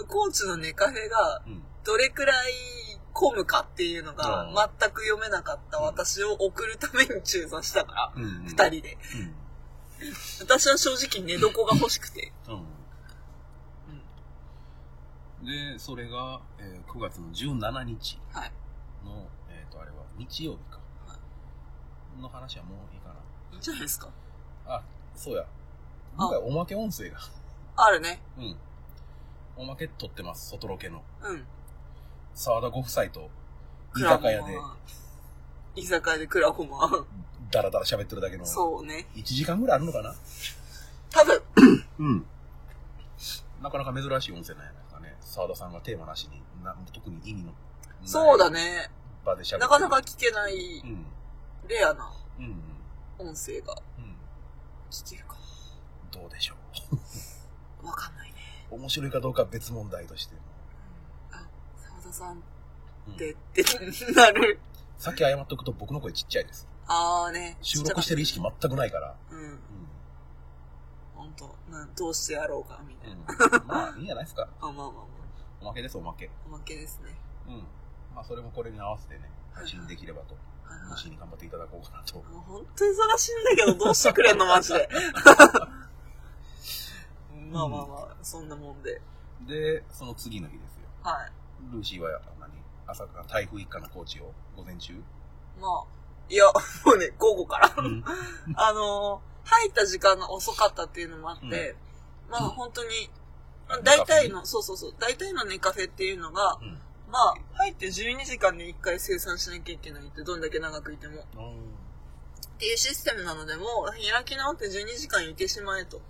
[0.09, 1.63] コーチのネカフェがうん。
[1.85, 2.53] どれくらい
[3.17, 8.13] 混むかっていうのがうん全く読めなかった私を送るために中座したから。
[8.15, 8.99] 二人で。
[10.41, 12.33] 私は正直寝床が欲しくて。
[12.47, 12.55] うん。
[15.41, 15.47] うん。
[15.47, 18.53] で、それが、えー9月の17日はい。
[19.05, 20.79] の、えっ、と、あれは日曜日か。
[21.07, 21.19] は
[22.21, 23.15] の話はもういいかな。
[23.53, 24.11] いいんじゃないですか。
[24.67, 24.83] あ、
[25.15, 25.47] そうや。
[26.17, 27.19] 今回おまけ音声が。
[27.77, 28.21] あるね。
[28.39, 28.57] うん。
[29.57, 31.03] おまけ撮ってます、外ロケの。
[31.23, 31.47] うん。
[32.37, 33.31] 沢田ご夫妻と、
[33.97, 34.59] 居酒屋で、
[35.75, 36.89] 居酒屋でクラホマ
[37.51, 38.45] ダラダラ喋ってるだけの。
[38.45, 39.07] そうね。
[39.17, 40.15] 1時間ぐらいあるのかな？
[41.11, 41.43] 多分、
[41.99, 42.27] うん。
[43.63, 45.17] なかなか珍しい音声なんやないかね。
[45.23, 47.53] 沢田さんがテーマなしに、な特に意味の
[48.05, 48.91] そうだね。
[49.25, 51.07] 場で喋ってるなかなか聞けないうん。
[51.69, 52.63] レアなうん。
[53.19, 54.15] 音声がうん。
[54.91, 55.37] 聞けるか
[56.13, 56.55] どうでしょ
[57.83, 58.37] わかんないね。
[58.71, 58.75] う。
[58.75, 60.36] 面白いかどうかは別問題として。
[62.07, 62.43] 田さん
[63.09, 63.63] うんって、って
[64.13, 64.59] なる。
[64.99, 66.69] さっき謝っとくと僕の声ちっちゃいです。
[66.87, 67.57] あーね。
[67.61, 69.15] 収録してる意識全くないから。
[69.31, 69.39] うん。
[69.39, 69.59] うん。
[71.15, 71.55] ほんと。
[71.71, 73.17] などうしてやろうか、みたいな。
[73.17, 74.49] うん、まあ、いいんじゃないですか。
[74.61, 75.05] あ、まあまあま
[75.63, 76.31] おまけです、おまけ。
[76.47, 77.15] おまけですね。
[77.49, 77.67] うん。
[78.15, 80.47] まあ、それもこれに合わせてね、はい配信できればと、はいはい
[80.97, 82.17] 西に頑張っていただこうかなと。
[82.17, 84.89] もう本当に忙しいんだけど、どうしてくれんの、マジで。
[87.51, 89.01] まあまあまあ、そんなもんで。
[89.47, 90.83] で、その次の日ですよ。
[91.03, 91.33] はい。
[91.73, 92.51] ルーシーは何？
[92.87, 94.95] 朝から台風一過の高知を午前中？
[95.61, 95.85] まあ、
[96.29, 96.45] いや、
[96.85, 97.75] もうね、午後から。
[97.77, 98.05] うん。
[98.57, 101.77] あのー、入った時間が遅かったっていうのもあって、
[102.29, 103.11] まあうん本当に、
[103.83, 106.81] 大体の、そうそうそう、大体のネカフェっていうのが、うん。
[107.11, 111.25] まあ、入って12時間に1回生産しなきゃいけないって、どんだけ長くいても。
[111.37, 111.77] うん。
[112.57, 116.01] っていうシステムなので、もう開き直って12時間いてしまえと。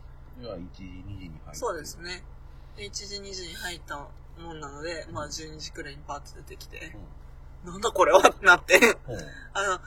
[0.41, 1.55] では、1時、2時に入って。
[1.55, 1.97] そうです。
[1.97, 2.25] ね。
[2.77, 4.07] で、1時、2時に入った
[4.43, 6.95] もんなので、まあ12時くらいにパッと出てきて、
[7.65, 8.21] なんだこれは？
[8.21, 8.77] ってなって。
[8.77, 8.85] うん。
[9.55, 9.81] あの、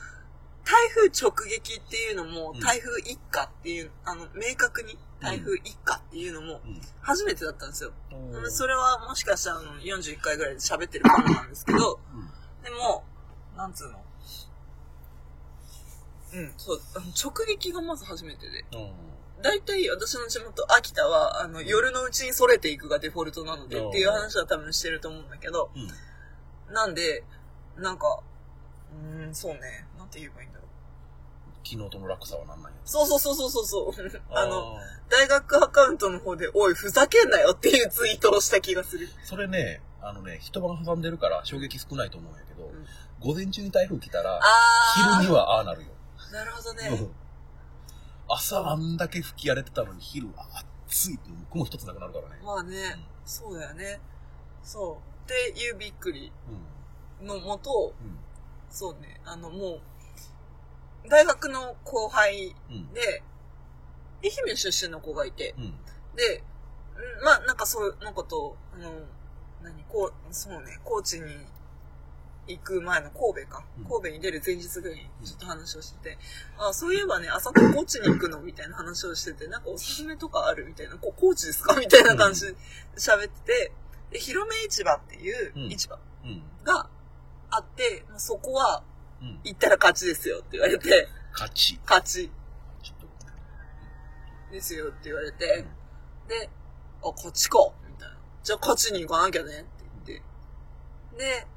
[0.65, 6.81] 台風直撃っていうのもうん、台風一過っていう、あの、明確に台風一過っていうのも、うん。
[7.01, 7.91] 初めてだったんですよ。
[8.12, 8.51] うん。
[8.51, 12.63] それはもしかしたらあの41回ぐらいで喋ってるかもなんですけど、うん。
[12.63, 13.03] でも、
[13.55, 14.03] なんつうの？
[16.31, 16.81] うん、そう、
[17.23, 18.65] 直撃がまず初めてで。
[18.73, 19.09] うん。
[19.41, 26.73] 大体私の地元秋田は、あの、夜のうちにそれていくがデフォルトなのでうんっていう話は多分してると思うんだけど、うん。
[26.73, 27.23] なんで、
[27.78, 28.21] なんか、
[28.91, 30.69] うーん、そうね、なんて言えばいいんだろう。
[31.67, 34.21] 昨日との落差は何なんやそうそうそうそうそうそう。
[34.32, 39.10] あの、ー大学アカウントの方で、おい、ふざけんなよっていうツイートをした気がする。
[39.23, 42.86] それね、あのね、一晩挟んでるから衝撃少ないと思うんやけど、ん
[43.19, 44.39] 午前中に台風来たら。
[45.19, 45.88] 昼にはああなるよ。
[46.32, 46.89] なるほどね。
[48.30, 50.46] うん朝あんだけ吹き荒れてたのに昼は
[50.88, 52.42] 暑いって雲一つなくなるからね。
[52.44, 52.78] まあね、
[53.26, 54.00] そうだよね。
[54.63, 55.32] そう。
[55.32, 56.32] っていうびっくり
[57.22, 57.28] うん。
[57.28, 58.18] のもと、うん。
[58.70, 62.94] そうね、あのもう、大学の後輩うん。
[62.94, 63.24] で、
[64.24, 65.74] 愛媛出身の子がいて、うん。
[66.15, 66.44] で、
[67.22, 68.92] んまあなんかそういうのこと、あの、
[69.63, 71.26] 何、こう、そうね、高知に
[72.49, 73.63] 行く前の神戸か。
[73.77, 76.17] うん神戸に出る前日ぐらいにちょっと話をしてて、
[76.57, 81.75] あ、そういえばね、朝から高知に行くのみたいな話をしてて、なんかおすすめとかあるみたいな、こ高知ですか？
[81.79, 82.55] みたいな感じで
[82.97, 83.71] 喋ってて、
[84.12, 86.43] で、広め市場っていううん市場うん。
[86.63, 86.89] が
[87.51, 88.83] あって、まあそこは
[89.21, 89.39] うん。
[89.43, 91.79] 行ったら勝ちですよって言われて、勝ち。
[91.85, 92.31] 勝ち。
[94.51, 95.45] ですよって言われて、
[96.27, 96.49] で、
[97.01, 98.17] あ、こっちかみたいな。
[98.41, 99.67] じゃあ勝ちに行かなきゃねって
[100.07, 100.23] 言って。
[101.19, 101.47] で、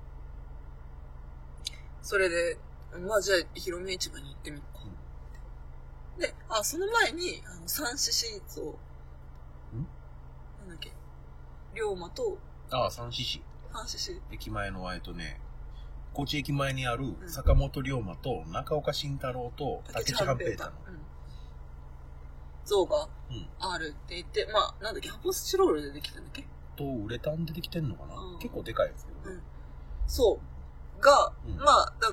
[2.02, 2.58] それで、
[3.06, 4.82] まあじゃあ広め市場に行ってみようか。
[6.18, 8.62] で、あ、その前に、あの、三獅子像。
[8.62, 8.66] ん？
[8.66, 8.70] な
[10.66, 10.92] んだっけ？
[11.74, 12.36] 龍馬と
[12.70, 13.42] ああ、三獅子。
[13.72, 14.20] 三獅子。
[14.30, 15.40] 駅前の、えっとね、
[16.12, 20.70] 高知駅前にあるん坂本龍馬と中岡慎太郎と竹内半平太の。
[20.88, 20.98] うん。
[22.64, 23.48] 像がうん。
[23.58, 26.46] あるって言って、まあ、なんだっけ、発泡スチロールでできたんだっけ？
[26.76, 29.40] と、ウレタンでできてんのかな、うん結構でかいですけどね。
[30.06, 30.40] そう。
[31.02, 32.12] が、うんまあ、だ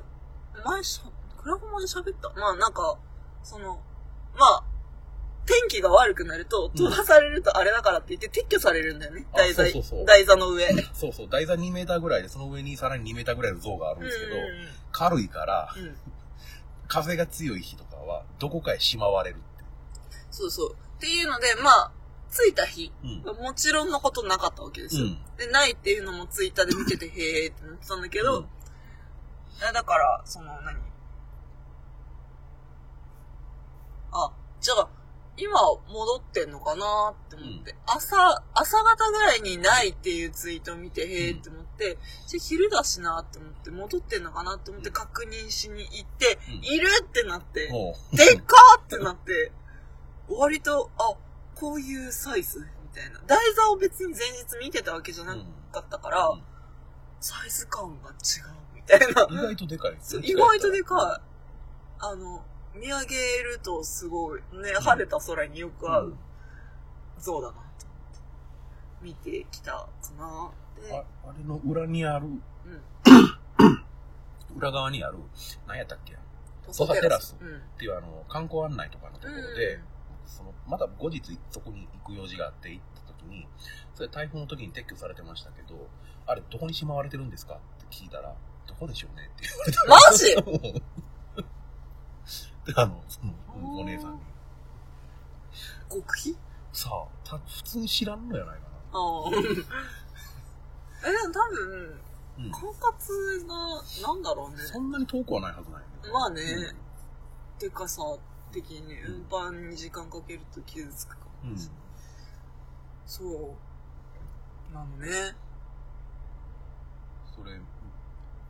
[0.65, 1.09] 前しゃ、
[1.41, 2.29] クラフマで喋った。
[2.37, 2.97] まあなんか、
[3.43, 3.79] その、
[4.35, 4.63] まあ、
[5.45, 9.25] 天気が悪くなると、飛ばされるとあれだからって言って撤去されるんだよね。
[9.33, 10.67] あ台座、そうそうそう台座の上。
[10.93, 14.39] そうそう、台座2メーターぐらいで、その上にさらに2メーターぐらいの像があるんですけど、う
[14.91, 15.97] 軽いから、んうんうん。
[16.87, 19.63] 風が強い日とかは、どこかへしまわれるって。
[20.31, 20.73] そうそう。
[20.73, 21.91] っていうので、まあ、
[22.31, 23.43] 着いた日、うん。
[23.43, 25.05] もちろんのことなかったわけですよ。
[25.05, 25.25] うん。
[25.37, 28.45] で、ないっていうのもツイッターで見てて、へーってなってたんだけど、
[29.59, 30.77] だから、その何、
[34.11, 34.89] あ、じゃあ、
[35.37, 46.53] 今戻ってんのかなって思って、朝、朝方ぐらいにないっていうツイートを見て、へーって思って、じゃあ昼だしなって思って、戻ってんのかなって思って確認しに行って、うん。
[46.65, 47.67] いるってなって、
[48.13, 49.51] でっかーってなって、
[50.27, 51.13] 割と、あ、
[51.55, 53.21] こういうサイズみたいな。
[53.25, 55.35] 台座を別に前日見てたわけじゃな
[55.71, 56.43] かったから、うん。
[57.21, 58.58] サイズ感が違う。
[58.58, 58.58] み
[58.89, 59.27] たいな。
[59.29, 61.29] 意外とでかい意外とでかい。
[62.01, 62.43] あの、
[62.75, 66.17] 見上げるとすごい、ね、晴れた空によく合ううん
[67.19, 67.79] 像だなと思って、
[69.01, 70.51] 見てきたかな。
[70.81, 72.41] であ、あれの裏にある、うん。
[74.57, 75.17] 裏側にある、
[75.67, 76.13] 何やったっけ？
[76.13, 76.17] っ
[76.71, 77.61] 土佐テラスうん。
[77.77, 79.79] ていうあの、観光案内とかのところで、
[80.25, 83.47] その、まだ後日そこに行く用事があって行った時に、
[83.93, 85.89] それ台風の時に撤去されてましたけど、
[86.25, 87.55] あれどこにしまわれてるんですか？
[87.55, 88.33] って聞いたら、
[88.79, 89.77] どこでしょうねって言われて。
[89.87, 91.43] マジ？
[92.65, 94.19] で、 あの、その、うんお姉さんに。
[95.89, 96.37] 極秘？
[96.71, 98.63] さあ、た普通に知らんのやないか
[98.93, 99.31] ああ。
[101.07, 102.45] え、でも多分、な。
[102.45, 102.51] うん。
[102.51, 103.55] 管轄が、
[104.07, 104.63] なんだろうね。
[104.63, 106.41] そんなに遠くはないはずないよまあね、
[107.59, 108.01] でかさ
[108.53, 111.71] 的にね、運搬に時間かけると傷つくかもしれない。
[113.05, 114.73] そう。
[114.73, 115.35] なのね。
[117.43, 117.59] れ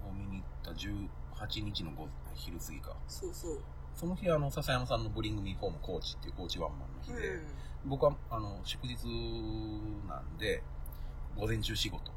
[0.07, 2.95] を見に行った18日の午昼過ぎか。
[3.07, 3.59] そうそう。
[3.95, 7.41] その日、あの、笹山さんのブリングミーホームコーチっていうコーチワンマンの日で、
[7.85, 8.95] 僕は、あの、祝日
[10.07, 10.63] なんで、
[11.35, 12.12] 午前中仕事。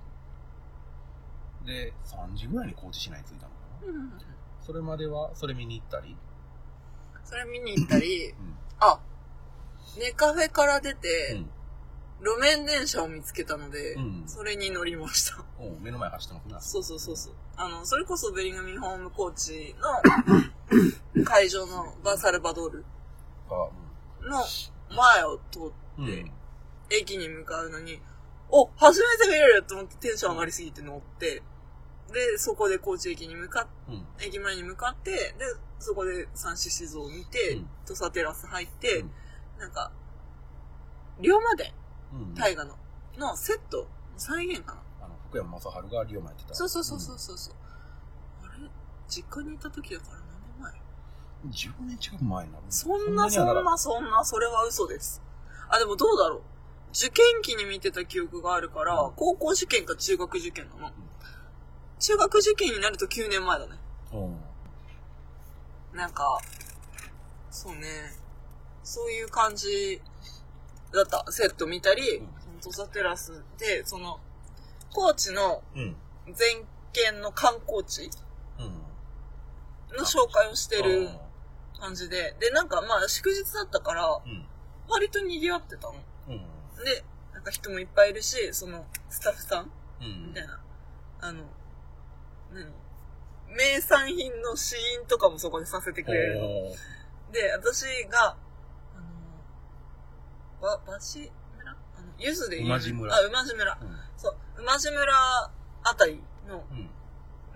[1.64, 3.88] で、3時ぐらいに高知市内に着いたのかな。
[3.88, 3.96] うん。
[3.96, 4.12] うん。
[4.60, 6.16] それまでは、それ見に行ったり、
[7.24, 8.56] それ見に行ったり、うん。
[8.78, 9.00] あ、
[9.98, 11.50] ネカフェから出うて、ん。
[12.22, 15.44] 路面電車を見つけたので、うんそれに乗りました。
[15.58, 16.60] おう目の前走ってますな。
[16.60, 17.34] そうそうそうそう。
[17.56, 19.74] あの、それこそベリンガミホームコーチ
[21.14, 22.84] の 会場のバーサルバドール
[23.50, 24.44] あ、の
[24.96, 25.62] 前を通っ
[25.98, 26.06] うん。
[26.06, 26.32] て、うん。
[26.90, 28.00] 駅に向かうのに、
[28.50, 31.42] お、初めて見れると思ってテンション上がりすぎて乗って、
[32.12, 34.06] で、そこで高知駅に向かっうん。
[34.20, 35.34] 駅前に向かって、で、
[35.80, 39.10] そこで三獅子像を見て、うん土佐テラス入って、うん
[39.58, 39.90] なんか、
[41.20, 41.81] 龍馬伝、うん。
[42.34, 42.76] 大河の、
[43.18, 45.06] のセット、再現かな。
[45.06, 46.54] あの、福山雅治がリオマやってた。
[46.54, 47.54] そうそうそうそうそうそう。
[48.42, 48.70] あれ？
[49.08, 50.82] 実家にいた時だから何年前？
[51.44, 51.50] うん。
[51.50, 55.22] 10年近く前になるそんなそんなそんな、それは嘘です。
[55.68, 56.42] あ、でもどうだろう。
[56.94, 60.92] 受験期に見てた記憶があるから、うん高校受験か中学受験なの。
[61.98, 63.78] 中学受験になると9年前だね。
[64.12, 65.96] うん。
[65.96, 66.38] なんか、
[67.50, 68.12] そうね。
[68.82, 70.02] そういう感じ
[70.92, 71.24] だった。
[71.32, 72.28] セット見たり、うん
[72.62, 74.20] 土佐テラスで、その、
[74.92, 75.96] 高知のうん。
[76.32, 78.08] 全県の観光地
[78.58, 79.96] うん。
[79.96, 81.08] の紹介をしてる
[81.80, 84.46] 感じで、で、なんかまあ祝日だったから、うん。
[84.88, 85.94] 割と賑わってたの。
[86.28, 86.36] うん。
[86.84, 90.28] で、なんか人もいっぱいいるし、その、スタッフさんうん。
[90.28, 90.60] みたいな。
[91.20, 91.42] あの、
[92.52, 92.72] 何？
[93.56, 96.42] 名産品の試飲とかもそこでさせてくれるの。
[97.32, 98.36] で、私が、
[100.62, 101.70] ば、ばし村？
[101.72, 101.78] あの、
[102.18, 103.78] ゆずで有名馬路村あ、馬路村。
[103.82, 103.98] うん。
[104.16, 105.12] そう、馬路村
[105.82, 106.88] あたりの、うん。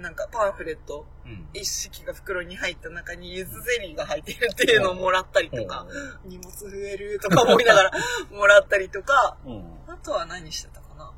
[0.03, 1.49] なんかパンフレット、うん。
[1.55, 5.87] 一式が袋に入った中にゆずゼリーが入ってるっていうのをもらったりとか、
[6.25, 7.91] 荷物増えるとか思いながら
[8.31, 9.65] もらったりとか、うん。
[9.87, 11.13] あとは何してたかな？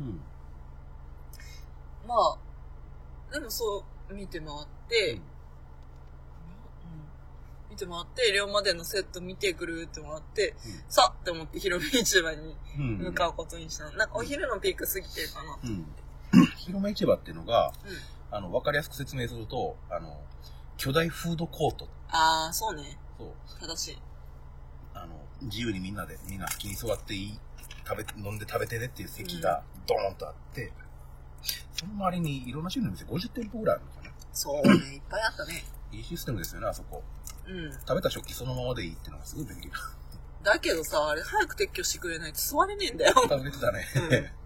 [0.00, 0.20] うん。
[2.08, 5.20] まあ、でもそう、見て回って、
[7.84, 10.54] うん見て回って、龍馬でのセット見てくるってもらって、
[10.88, 12.98] さって思って広め市場にうん。
[12.98, 13.92] 向かうことにしたの。
[13.92, 15.58] なんかお昼のピーク過ぎてるかな。
[15.62, 15.86] うん。
[16.56, 18.36] 広め市場っていうのが、うん。
[18.36, 20.20] あの、わかりやすく説明すると、あの、
[20.76, 21.88] 巨大フードコート。
[22.08, 22.98] ああ、そうね。
[23.18, 23.60] そう。
[23.60, 23.98] 正しい。
[24.94, 27.40] あの、自由にみんなで、みんな好きに座っていい、
[27.86, 30.72] 食べ、飲んで食べてねっていう席がドーンとあって、
[31.72, 34.14] その周りにいろんな種類の店50店舗ぐらいあるのかな。
[34.32, 34.94] そうね。
[34.94, 35.64] いっぱいあったね。
[35.92, 37.02] いいシステムですよね、あそこ。
[37.46, 37.72] うん。
[37.72, 39.70] 食べた食器そのままでいいっていうのがすごい便利。
[40.42, 43.14] だけどさ、あれ早く撤去してくれないと座れねえんだよ。
[43.14, 43.86] 食べてたね。
[43.96, 44.40] うん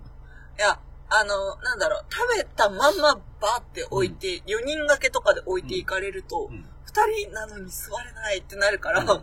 [0.56, 0.78] いや、
[1.08, 6.64] あの、なんだろう、食べたまんまバーって置いて、4人掛けとかで置いていかれると、うん。
[6.94, 9.22] 2人なのに座れないってなるから、うんもう、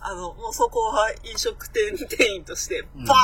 [0.00, 3.14] あの、もうそこは飲食店店員として、うんバ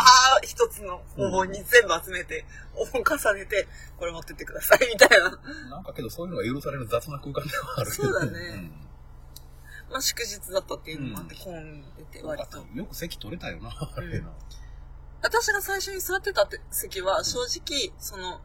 [0.42, 2.44] ー一つのお盆に全部集めて、
[2.74, 5.30] お盆重ねて、これ持ってってください、みたいな。
[5.70, 8.04] なんかけどそういうのが許される雑な空間ではあるけど。
[8.04, 8.70] そうだね
[9.90, 12.28] まあ祝日だったっていうのもあって、うん混んでて、うん。
[12.28, 12.58] 割と。
[12.74, 14.32] よく席取れたよな、あれな。
[15.22, 18.40] 私が最初に座ってた席は、正直、その、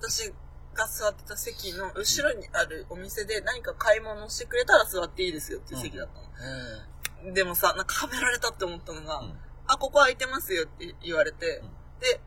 [0.00, 0.32] 私
[0.76, 7.32] が座ってた席の後ろにあるお店で何か買い物してくれたら座っていいですよっていう席だったの。
[7.32, 9.32] でもさ、なんかはめられたって思ったのが、うん
[9.68, 12.20] あ、ここ空いてますよって言われて、うんで、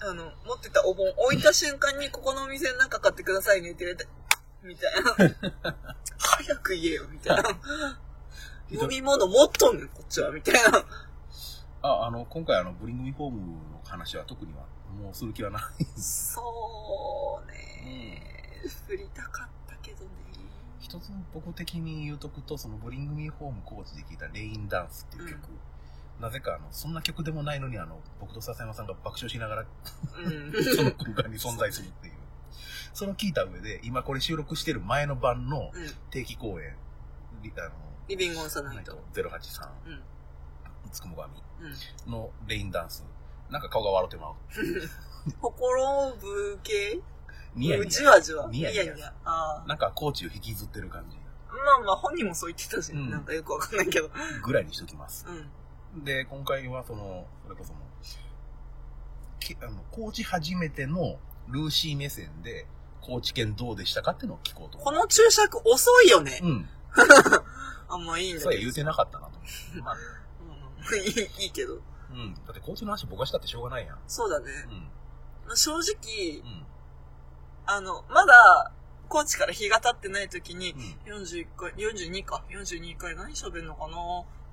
[0.00, 4.08] あの、持ってたお盆置いた瞬間に、ここのお店の中買ってくださいねって言われて、
[4.62, 5.76] みたいな。
[6.18, 7.50] 早く言えよ、みたいな。
[8.82, 10.84] 飲み物持っとんねん、こっちは、みたいな。
[11.82, 15.62] あ、あの、今回あの、ブリングミホームの話は特には、もうする気はない。
[16.00, 18.22] そうね。
[18.86, 20.10] 振りたかったけどね。
[20.80, 25.40] 一つ僕的に言うとくと、そのブリングミホームコーチで聴いたレインダンスっていう曲、
[26.20, 29.66] なぜかあの、そんな曲でもないのにあの、僕と笹山さんが爆笑しながら、
[30.24, 30.52] うん。
[30.76, 32.14] その空間に存在するっていう。
[32.92, 35.90] それを聞いた上で、今これ収録してる前の晩のうん。
[36.10, 36.76] 定期公演、
[37.42, 37.70] リあの、
[38.08, 39.28] リビングオンサナイトえっと。
[39.30, 40.02] 083、うん。
[40.92, 41.34] つくも神
[42.06, 42.12] うん。
[42.12, 43.04] のレインダンス。
[43.54, 44.34] なんか顔が笑ってまう。
[45.40, 47.00] 心ぶけ？
[47.54, 48.10] ニヤニじヤ。
[48.10, 48.48] わじわ。
[48.50, 49.68] ニヤニヤああ。
[49.68, 51.22] なんかコーチを引きずってる感じま
[51.76, 54.10] あまあ本人もそう言ってたし、うんなんかよくわかんないけど。
[54.42, 55.24] ぐらいにしときます。
[55.94, 56.04] うん。
[56.04, 57.78] で、今回はその、それこそも
[59.62, 62.66] あの、コーチ初めてのルーシー目線で、
[63.02, 64.78] 高知県どうでしたかっていうのを聞こうと。
[64.78, 66.40] この注釈遅いよね。
[66.42, 66.68] うん。
[67.88, 68.72] あんまあいいんだそうやけど。
[68.72, 69.42] 言うてなかったなと思っ
[69.74, 69.78] て。
[69.80, 71.80] まあ、うんいいいいけど。
[72.14, 72.34] うん。
[72.34, 73.98] だって高知の話僕がしたってしょうがないやん。
[74.06, 74.46] そうだね。
[74.66, 74.78] うん。
[75.46, 76.66] まあ正直う、ん。
[77.66, 78.72] あの、まだ、
[79.08, 80.72] 高知から日が経ってない時に、
[81.06, 83.96] うん41回、42か、42回何喋るのかな？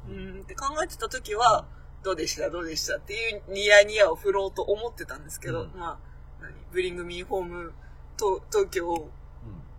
[0.10, 1.66] うーんって考えてた時は、
[2.04, 2.50] どうでした？
[2.50, 2.98] どうでした？
[2.98, 5.98] っていうニヤニヤを振ろうと思ってたんですけど、うんまあ、
[6.42, 6.54] 何？
[6.72, 7.74] ブリングミーホーム
[8.18, 9.10] と東京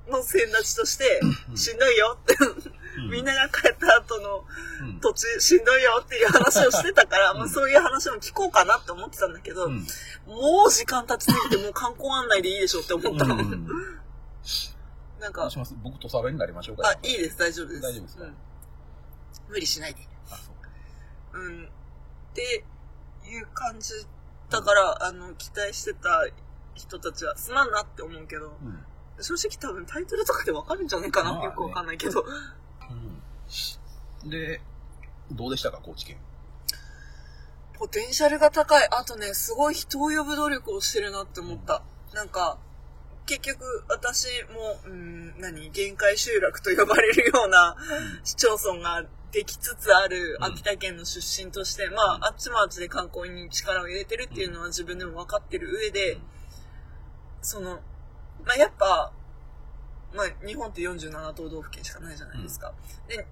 [0.07, 2.37] うんの先立ちとして、うんしんどいよって、
[2.99, 3.11] うん。
[3.11, 4.45] みんなが帰った後の
[4.83, 5.01] うん。
[5.01, 7.39] 土地しんどいよっていう話をしてたから、うん。
[7.39, 9.87] まあそういう話も聞こうかなって思ってたんだけど、うん。
[10.27, 13.25] もう時間経ちすぎてもう観光案内でいいでしょって思った。
[13.27, 13.37] の。
[13.37, 13.67] うん
[15.21, 15.77] なんかどうし、ます？
[15.85, 17.81] 僕とサベになりましょうかあ、いいです、大丈夫です。
[17.81, 18.25] 大丈夫ですか？
[18.25, 18.35] うん。
[19.51, 20.01] 無理しないで。
[20.33, 20.51] あそ
[21.33, 21.65] ううん。
[21.65, 21.69] っ
[22.35, 22.65] て
[23.25, 23.93] いう感じ
[24.51, 26.27] だから、あの、期待してた
[26.75, 28.85] 人たちはすまんなって思うけど、うん
[29.23, 32.21] 正直多分タイトルとかでわかるんじゃないかな、まあねよくわかんないけど。
[32.21, 33.23] うん
[34.31, 34.61] で、
[35.33, 36.17] どうでしたか、高知県？
[37.75, 38.87] ポテンシャルが高い。
[38.93, 41.83] あとね、すごい人を呼ぶ努力をしてるなって思った。
[42.15, 42.57] なんか、
[43.27, 47.77] 結局、私も、うん、何、限界集落と呼ばれるような
[48.23, 56.19] 市町村ができつつあるうん秋田県の出身として、まあ、あっちもあっちで観光に力を入れてるっていうのは自分でも分かってる上で、
[57.41, 57.81] その、
[58.45, 59.13] まあ、やっぱ、
[60.15, 62.73] まあ、日本って47都道府県しかないじゃないですか。
[63.09, 63.27] で、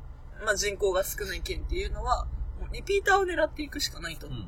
[0.44, 2.26] まあ、人口が少ない県っていうのは、
[2.58, 4.26] もうリピーターを狙っていくしかないと。
[4.26, 4.46] うん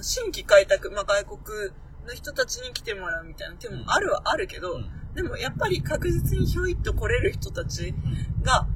[0.00, 1.70] 新規開拓、まあ、外国
[2.06, 7.94] の人たちに来てもらうみたいな手もあるはあるけど、うんでもやっぱり確実にひょいっと来れる人たち
[8.42, 8.66] が、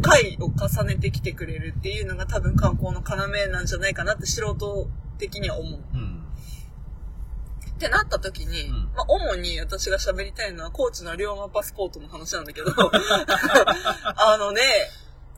[0.00, 5.80] 会を重ねてきてくれるっていうのが多分観光の要なんじゃないかなって素人的には思う。
[5.94, 6.21] うん
[7.82, 14.62] ってなった時に、うんまあ、主に私が喋りたいのは、高知の龍馬パスポートの話なんだけど、 あのね、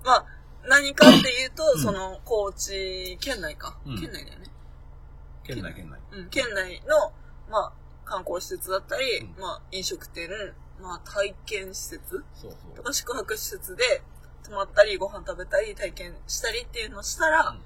[0.05, 0.27] まあ、
[0.69, 3.79] 何かっていうと、うんその、高知県内か。
[3.87, 4.51] うん県内だよね。
[5.43, 6.01] 県内、県内。
[6.13, 7.13] うん、県内の、
[7.49, 7.73] まあ、
[8.05, 10.29] 観光施設だったり、うんまあ、飲食店、
[10.81, 12.23] まあ、体験施設
[12.77, 12.83] と。
[12.83, 14.03] か宿泊施設で
[14.43, 17.63] 泊まったり、ご飯食べたり、体験したりっていうのをしたら、うん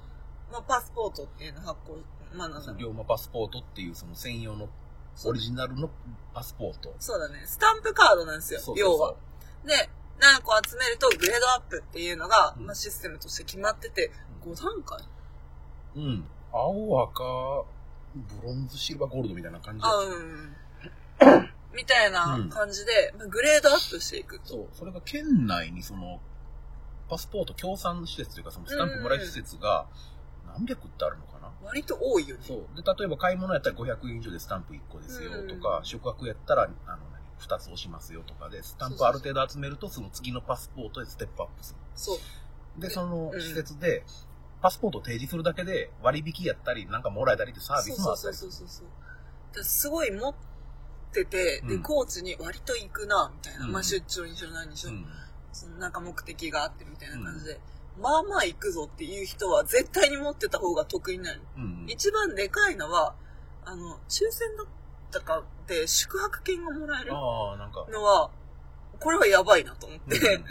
[0.52, 1.98] まあ、パスポートっていうのを発行、
[2.34, 4.68] まあ、なんだろう龍馬パスポートっていうその専用の
[5.24, 5.90] オリジナルの
[6.34, 6.94] パスポート。
[6.98, 7.42] そうだね。
[7.44, 9.14] スタンプカードなんですよ、そうそうそう要は。
[9.64, 14.10] で、何個集めるとグレードアップっていうのが、うんまあ、システムとして決まってて、
[14.44, 15.04] 5段階
[15.96, 16.24] うん。
[16.52, 17.64] 青、赤、
[18.14, 21.48] ブロンズ、シルバー、ゴールドみたいな感じであ、うん。
[21.74, 24.48] みたいな感じで、まあグレードアップしていくと。
[24.48, 24.66] そう。
[24.72, 26.20] それが県内にその、
[27.08, 29.86] パスポート協賛施設というか、そのスタンプもらえる施設が
[30.46, 32.42] 何百ってあるのかな割と多いよね。
[32.46, 32.76] そう。
[32.76, 36.96] で、例えば買い物やったら500円以上でスタンプ1個ですよとか、宿泊やったら、あの、何
[37.40, 41.78] 2つ押しますよとかで、スタンプある程度集めると、その次のパスポートでステップアップする。
[41.94, 42.18] そ
[42.76, 42.80] う。
[42.80, 44.04] で、そのうん施設で、
[44.60, 48.50] パスポートを提示するだけで割引やったり、なんかもらえたりってサービスもあったりする。
[48.52, 49.54] そうそうそうそう。
[49.54, 50.34] ですごい持っ
[51.12, 53.66] てて、で、うん高知に割と行くな、みたいな。
[53.66, 55.06] うんまあ出張にしろ何にしろ、うん
[55.50, 57.58] そのなんか目的があってみたいな感じで、
[58.00, 61.40] まあまあ行くぞっていう人は絶対に持ってた方が得になる。
[61.56, 63.14] うん一番でかいのは、
[63.64, 64.66] あの、抽選だっ
[65.10, 68.30] たかで宿泊券がもらえるああ、なんか、のは、
[69.00, 70.44] これはやばいなと思って、うん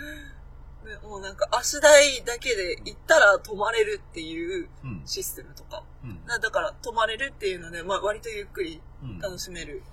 [0.87, 5.83] でもうなんか足代だけで行ったら泊まれるっていううんシステムとか。
[6.03, 9.83] うんなだから泊まれるっていうので、まあ割とゆっくりうん楽しめる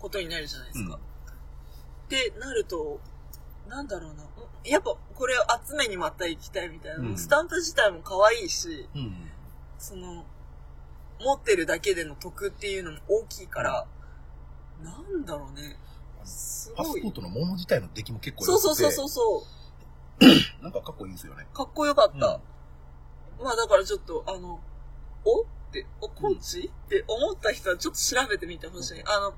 [0.00, 0.94] ことになるじゃないですか。
[0.94, 3.00] うんってなると、
[3.68, 4.24] なんだろうな。
[4.64, 6.98] やっぱこれを集めにまた行きたいみたいな。
[6.98, 9.30] うんスタンプ自体も可愛いし、うん
[9.78, 10.24] その、
[11.20, 13.86] 持ってるだけでの得っていうのも大きいから、
[14.82, 15.76] なんだろうね。
[16.24, 17.12] すごいパスポー。
[17.12, 18.92] トのもの自体の出来も結構そうそうそうう。
[18.92, 19.46] そうそ
[20.62, 21.46] なんかかっこいいですよね。
[21.52, 21.56] う。
[21.56, 22.40] かっこよかった。
[23.42, 24.60] まあだからちょっと、あの、
[25.24, 29.02] おって、お、コーチ、って思った人はちょっと調べてみてほしい。
[29.04, 29.34] あの、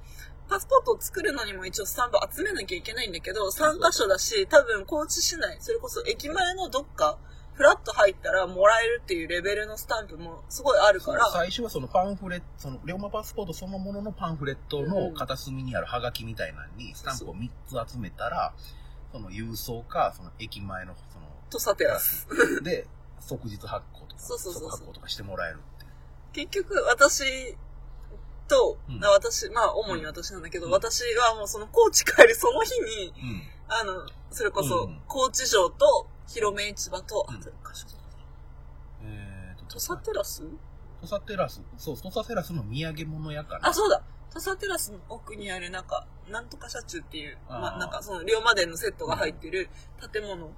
[0.49, 7.19] パスポートを作るのにも一応スタンプ集めなきゃいけないんだけど、3箇所だし、多分高知市内、それこそ駅前のどっか、
[7.55, 18.53] フラッと入ったらもらえるっていうレベルのスタンプもすごいあるから、最初はそのパンフレット、その、龍馬パスポートそのもののパンフレットの片隅にあるハガキみたいなのに、スタンプを3つ集めたら、
[19.11, 22.29] その郵送か、その駅前の、その、土佐テラス。
[22.63, 22.87] で、
[23.21, 26.49] 即日発行とか、そうそうそうそう即発行とかしてもらえるっていう。
[26.49, 27.57] 結局、私
[28.47, 29.05] と、うん。
[29.05, 30.73] あ私、まあ、主に私なんだけど、うん。
[30.73, 33.43] 私はもうその高知帰るその日に、うん。
[33.69, 37.41] あの、それこそうん、高知城と、広め市場と、あうん。
[37.41, 37.87] と、箇所
[39.03, 40.43] えーと、土佐テラス？
[41.03, 43.69] 土佐テラス、そう、土佐テラスの土産物屋かな。
[43.69, 44.03] あ、そうだ。
[44.31, 47.61] 土佐テラスの奥にある、なんか、なんとか車中っていう、あー。
[47.61, 49.69] まあ、なんかその、龍馬伝のセットが入ってる
[50.13, 50.51] 建物、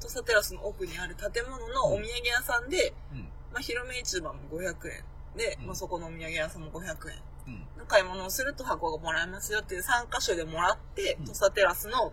[0.00, 3.18] 土佐テラスの奥にある建物のお土産屋さんで、うん。
[3.52, 5.04] まあ、広め市場も500円。
[5.36, 5.66] で、うん。
[5.66, 7.66] まあ、そこのお土産屋さんも500円うん。
[7.78, 12.12] の買い物をすると箱がもらえますよっていう3箇所でもらって、うん土佐テラスの、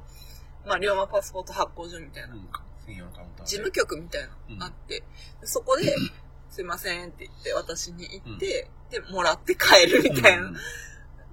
[0.66, 2.36] まあ、龍馬パスポート発行所みたいな、
[2.86, 3.46] 専用のカウンターで。
[3.46, 5.04] 事務局みたいなのがあって、
[5.42, 5.94] でそこで、
[6.50, 10.48] すいませんって言って私に行って、で、もらって帰るみたいな。
[10.48, 10.58] うん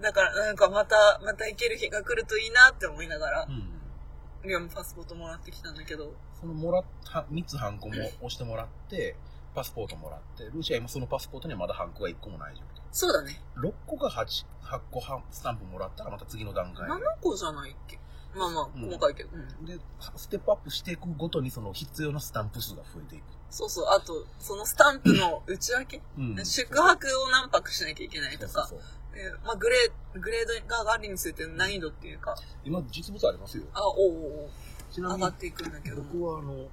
[0.01, 4.49] だから、なんかまた、また行ける日が来るといいなって思いながらう、ん。
[4.49, 9.17] 龍馬パスポートもらってきたんだけど、そのもらった、3つハンコも押してもらって、
[9.55, 12.70] パスポートもらって、ルーシーは今そのパスポートにはまだハンコが1個もない状態。
[12.93, 13.41] そうだね。
[13.57, 17.99] 6個か 8, 8個ハンスタンプもらったらまた次の段階7個じゃないっけ？
[18.35, 19.31] まあまあ、うん細かいけど。
[19.33, 19.79] うんで、
[20.17, 23.25] ステップアップしていくごとにその必要なスタンプ数が増えていく。
[23.51, 23.87] そうそう。
[23.89, 33.65] あと、そのスタンプの内訳、うん宿泊を何泊しなきゃいけないとか、そうそうそうでまあ、グレー、グレードが上がりにつれて難易度っていうか、今実物ありますよ。
[33.75, 34.51] あ、おうおうおう
[34.93, 36.03] ちなみに上がっていくんだけども。
[36.13, 36.69] 僕はあの、うん。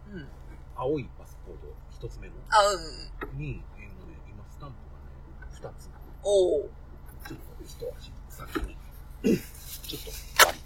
[0.75, 2.57] 青いパスポート、一つ目の、あ、
[3.23, 3.37] うん。
[3.39, 5.89] に、えーのね、今スタンプがね、二つ。
[6.29, 6.69] おう
[7.25, 8.75] ちょっと一足先に。
[9.87, 10.11] ちょっと、
[10.45, 10.59] バリ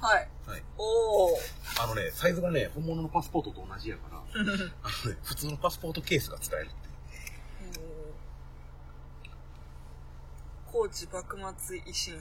[0.00, 0.28] はい。
[0.46, 0.62] ッはい。
[0.76, 1.38] おお。
[1.80, 4.56] あのね、サイズがね、本物のパスポートと同じやから、あの
[5.12, 7.86] ね、普通のパスポートケースが使えるっていう。
[10.72, 12.20] 高知幕末維新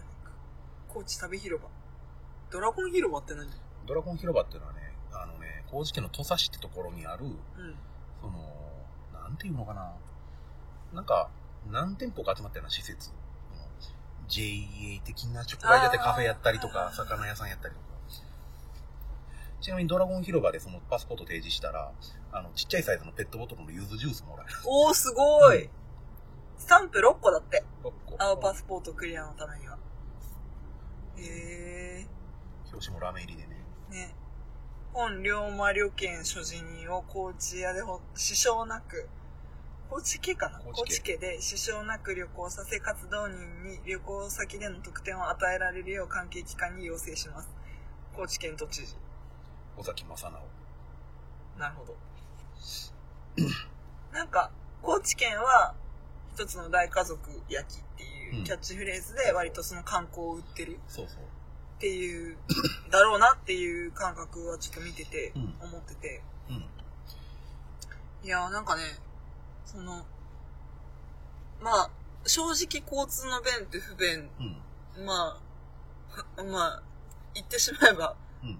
[0.90, 1.70] 高知旅広場。
[2.52, 3.50] ドラゴン広場って何？
[3.88, 7.40] ドラゴン広場っていうのはね、あのね、高知県の土佐市ってところにある、うん。
[8.22, 8.54] その、
[9.12, 9.92] なんていうのかな。
[10.94, 11.30] なんか、
[11.70, 13.12] 何店舗か集まったような施設。
[14.28, 17.90] JA 的な直売所でカフェやったりとか魚屋さんやったりとか。
[19.60, 21.92] ちなみにドラゴン広場でそのパスポート提示したら、
[22.32, 24.54] あの、ちっちゃいサイズのペットボトルの柚子ジュースもらえる。
[24.66, 25.70] おー、すごい、うん
[26.60, 27.64] スタンプ6個だって。
[27.84, 28.16] 6個。
[28.20, 29.78] 青パスポートクリアのためには。
[31.18, 32.08] へえ
[32.72, 33.64] 表紙もラメ入りでね。
[33.90, 33.94] ー。
[33.94, 34.16] ね。
[34.94, 39.08] 本龍馬旅券所持人を高知屋でほ支障なく、
[39.90, 40.62] 高知家かな？
[40.72, 47.50] 高知家で支障なく旅行させ活動人に旅行先での特典を与えられるよう関係機関に要請します。
[48.16, 48.96] 高知県都知事。
[49.78, 50.42] 尾崎正直。
[51.58, 51.96] なるほど。
[54.14, 55.74] なんか、高知県は、
[56.34, 57.20] 一つの大家族
[57.50, 61.18] 焼きっていうキャッチフレーズで割とその観光を売ってるそうそう。
[61.18, 62.38] っていう、
[62.92, 66.22] だろうなっていう感覚はちょっと見ててうん、思ってて。
[66.50, 66.66] うん。
[68.24, 68.84] いやーなんかね、
[69.72, 70.04] その、
[71.62, 71.90] まあ、
[72.26, 74.28] 正直交通の便って不便、
[74.98, 75.06] うん。
[75.06, 75.40] ま
[76.38, 76.84] あ、 まあ、
[77.36, 78.60] 言ってしまえば、うん。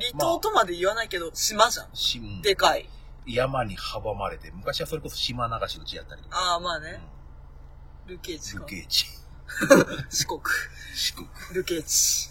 [0.00, 2.42] 離島とまで言わないけど、島じゃん。
[2.42, 2.90] でかい。
[3.24, 6.36] 山に阻まれて、昔はそれこそ島流しの地やったりとか。
[6.36, 7.00] ああ、まあうんね。
[8.06, 8.66] ルケーチか。
[8.66, 9.06] 流刑地。
[10.10, 10.40] 四国。
[10.92, 11.28] 四国。
[11.52, 12.30] ルケーチ。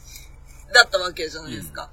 [0.74, 1.89] だったわけじゃないですか。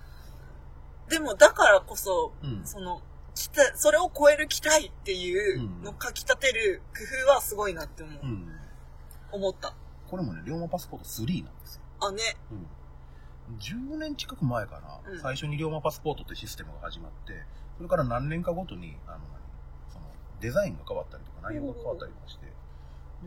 [1.09, 2.67] でも、だからこそ、うん。
[2.67, 3.03] その、
[3.39, 8.49] きた、それを超える期待っていうのをかき立てる工夫はすごいなって思う、うん。
[9.33, 9.75] 思った。
[10.09, 11.83] これもね、龍馬パスポート3なんですよ。
[12.01, 12.23] あ、ね。
[12.51, 12.67] うん。
[13.57, 17.33] 10年近く前かな、うん最初に龍馬パスポートってシステムが始まって、
[17.77, 19.41] それから何年かごとに、あの、何
[19.93, 20.05] その、
[20.41, 22.53] デザインが変わったりとか、内容が変わったりとかして、で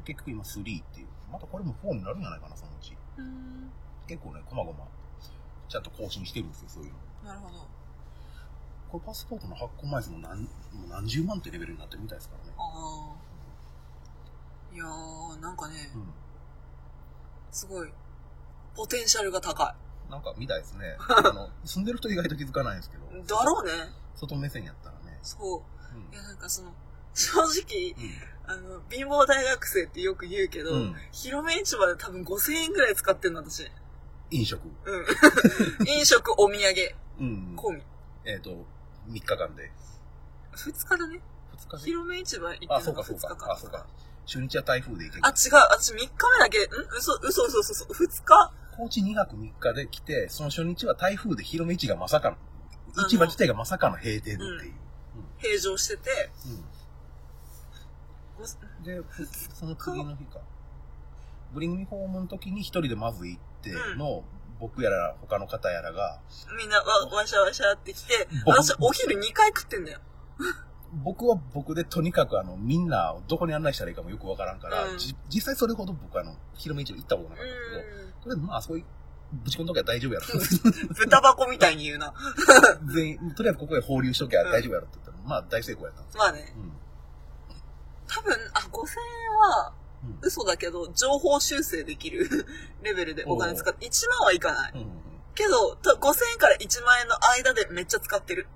[0.05, 2.95] 結局今3っていう、またこれも4になるんじゃないかな、そのうち。
[3.17, 3.71] うん。
[4.07, 4.85] 結構ね、こまごま、
[5.67, 6.93] ちゃんと更新してるんですよ、そういう
[7.23, 7.29] の。
[7.29, 7.67] なるほど。
[8.91, 10.47] これパスポートの発行枚数も何、も
[10.85, 12.53] う何十万ってレベルになってるみたいですからね。
[12.57, 14.75] ああ。
[14.75, 16.13] いやー、なんかね、うん。
[17.51, 17.89] すごい、
[18.75, 19.73] ポテンシャルが高
[20.09, 20.97] なんか見たいですね。
[21.07, 23.17] あの、住んでる人意外と気づかないんですけど。
[23.17, 23.25] い。
[23.25, 23.71] だろうね。
[24.15, 25.19] 外目線やったらね。
[25.23, 25.63] そう。
[25.95, 26.73] うんいや、なんかその、
[27.13, 27.95] 正直、う
[28.45, 33.63] あの、貧乏大学生ってよく言うけど、うん広め市場で多分5000円ぐらい使ってんの、私。
[33.63, 33.71] ん。
[34.31, 34.61] 飲食。
[34.67, 35.05] うん。
[35.87, 37.55] 飲食、お土産、うん。
[37.57, 37.83] 込み。
[38.25, 38.65] えっ、と、
[39.09, 39.71] 3日間で。
[40.53, 41.21] 2日だね。
[41.55, 41.91] 2日で？
[41.91, 43.85] 広め市場行ってるあ、のが2そうかそうかあ、そうか。
[44.25, 45.33] 初日は台風で行けあ、違う。
[45.71, 46.69] 私3日目だけ、ん？
[46.97, 48.03] 嘘、嘘、嘘、嘘、嘘。
[48.05, 48.51] 2日？
[48.77, 52.37] 高知2泊3日で来て、その初日は台風で広め市がまさかの、
[53.07, 54.73] 市場自体がまさかの閉店っていう。
[55.39, 56.49] 平常してて、う
[58.81, 58.83] ん。
[58.83, 60.39] で、ふその次の日か。
[61.53, 64.23] ブリングミホームの時に一人でまず行っての、
[64.61, 66.19] 僕やら他の方やらが、
[66.55, 69.99] みんなわ、わしゃわしゃって来て、僕私お昼2回食ってんだよ。
[71.03, 78.79] 僕は僕でとにかくあの、みんなをどこに案内したらいいかもよくわからんから、うんじ実際それほど僕あの、広め市場行ったことなかったんですけど、とりあえずまあ、あそこ
[79.33, 80.25] ぶち込んどきゃ大丈夫やろ。
[80.33, 80.87] うん。
[80.93, 82.13] 豚箱みたいに言うな。
[82.93, 86.53] 全員、とりあえずここへ放流しときゃ大丈夫やろって言ったら、まあ大成功やったんですまあね。
[86.55, 86.71] うん。
[88.07, 88.87] 多分、あ、5000
[89.23, 89.73] 円は
[90.03, 92.27] うん嘘だけど、情報修正できる
[92.81, 94.71] レベルでお金使って、1万はいかない。
[94.73, 95.01] うんうん
[95.33, 98.47] けど、た5000円から1万円の間でめっちゃ使ってる。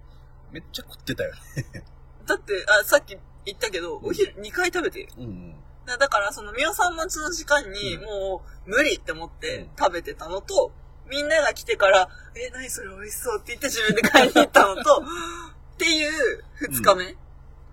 [0.52, 1.84] めっちゃ食ってたよね。
[2.28, 5.10] だって、あ、さっき言ったけど、お昼2回食べてる。
[5.18, 5.56] うんうん。
[5.86, 10.72] だだから、その、みおさん待ちの時間に、うんもう、無理って思ってうん食べてたのと、
[11.08, 15.04] みんなが来てから、え、何それ美味しそうって言って自分で買いに行ったのと、
[15.76, 17.16] っていう二日目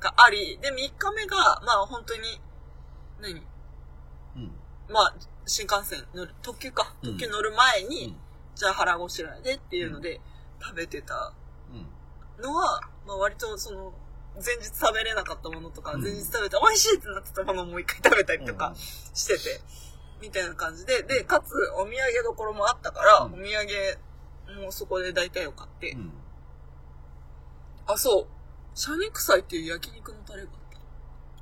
[0.01, 2.41] があり、で、三日目が、まあ本当に、
[3.21, 3.33] 何？
[3.33, 3.47] うん。
[4.93, 5.15] まあ、
[5.47, 6.95] 新幹線乗る、特急か。
[7.03, 7.11] うん。
[7.13, 8.17] 特急乗る前に、うん。
[8.55, 10.21] じゃあ腹ごしらえでっていうので、
[10.61, 11.33] 食べてた。
[11.71, 12.43] うん。
[12.43, 13.93] のは、まあ割とその、
[14.35, 16.03] 前日食べれなかったものとか、うん。
[16.03, 18.77] 前日食べて美味しいってなってたものをもう一回食べたりとかうん。
[18.77, 19.61] してて、
[20.21, 23.35] みたいな感じで、で、かつお土産どころもあったから、うん。
[23.35, 23.43] お土
[24.57, 26.13] 産もそこで大体を買って、うん。
[27.87, 28.27] あ、そう、
[28.75, 30.63] シャニクサイっていう焼肉のタレがあっ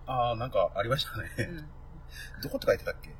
[0.06, 1.28] ああ、なんかありましたね。
[1.46, 1.70] ん。
[2.42, 3.14] どこって書いてたっけ？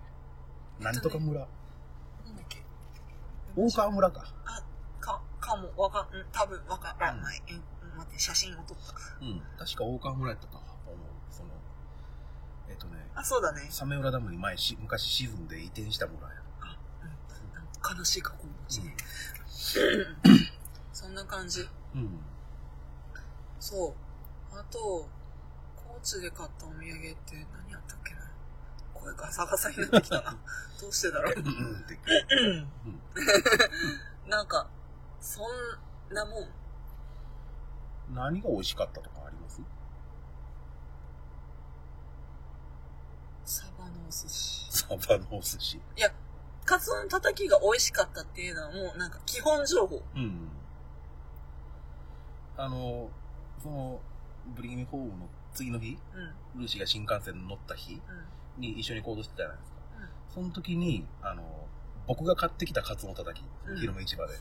[0.81, 1.41] なんとか村。
[1.41, 2.63] なんだっけ？
[3.57, 4.25] 大川村か。
[4.47, 4.63] あ、
[5.01, 7.43] か、かも、わかん、うん多分わからない。
[7.49, 8.95] うん、うん待って、写真を撮った。
[9.21, 9.43] うん。
[9.59, 10.67] 確か大川村やったと思う。
[11.31, 11.51] その、
[12.69, 13.67] えっとね、あ、そうだね。
[13.71, 16.35] サメ浦ダムに前し、昔沈んで移転した村や。
[16.61, 17.99] あ、うん。
[17.99, 18.97] 悲しい過去の地ね。
[20.93, 21.69] そんな感じ。
[21.95, 22.21] うん。
[23.59, 23.95] そ
[24.53, 24.59] う。
[24.59, 25.09] あと、
[25.77, 26.83] 高知で買ったお土産っ
[27.27, 28.00] て何やったっ。
[29.03, 30.37] 声がサガサになってきたな。
[30.81, 31.35] どうしてだろう。
[34.29, 34.69] なんか、
[35.21, 35.45] そん
[36.15, 36.49] なもん。
[38.15, 39.61] 何が美味しかったとかあります？
[43.45, 44.73] サバのお寿司。
[44.73, 45.81] サバのお寿司。
[46.65, 50.03] カツオのたたきが美味しかったっていうのはもうなんか基本情報。
[50.15, 50.49] うん。
[52.57, 53.11] あの、
[53.63, 54.01] その、
[54.55, 56.21] ブリングホームの次の日、うん。
[56.21, 56.35] うん。
[56.61, 58.01] ルーシーが新幹線に乗った日？
[58.59, 59.81] に一緒に行動してたじゃないですか。
[60.35, 61.43] その時に、あの、
[62.07, 64.35] 僕が買ってきたカツオのたたき、うん昼の市場で。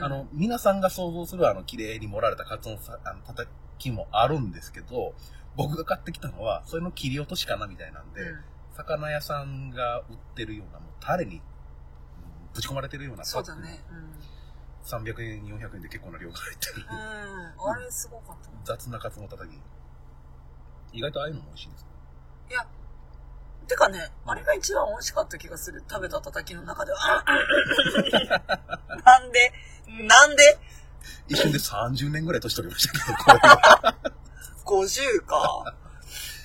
[0.00, 3.46] あの、皆さんが想像するあの、綺麗に盛られたカツオのさあのたた
[3.78, 5.14] きもあるんですけど、
[5.56, 8.38] 僕が買ってきたのは、それの切り落としかなみたいなんで、うん、
[8.72, 11.42] 魚屋さんが売ってるような、もうタレにうん
[12.54, 13.80] ぶち込まれてるようなそうだね。
[13.90, 14.14] うん。
[14.84, 16.86] 300円、400円で結構な量が入ってる。
[16.90, 17.70] うん。
[17.70, 18.56] あれすごかったな。
[18.64, 19.50] 雑なカツオのたたき。
[20.92, 21.86] 意外とああいうのも美味しいです。
[22.50, 22.66] いや、
[23.66, 25.82] てかね、あれが一番美味しかった気がする。
[25.88, 27.24] 食べたたたきの中では。
[29.04, 29.52] なんで
[29.88, 30.58] なんで？
[31.28, 33.96] 一瞬で30年ぐらい年取りましたけど、これが。
[34.64, 35.74] ?50 か。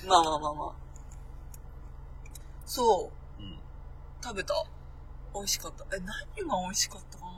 [0.06, 0.72] まあまあまあまあ。
[2.66, 3.42] そう。
[3.42, 3.58] うん。
[4.22, 4.54] 食べた。
[5.34, 5.84] 美味しかった。
[5.96, 6.08] え、何
[6.48, 7.30] が美味しかったかな？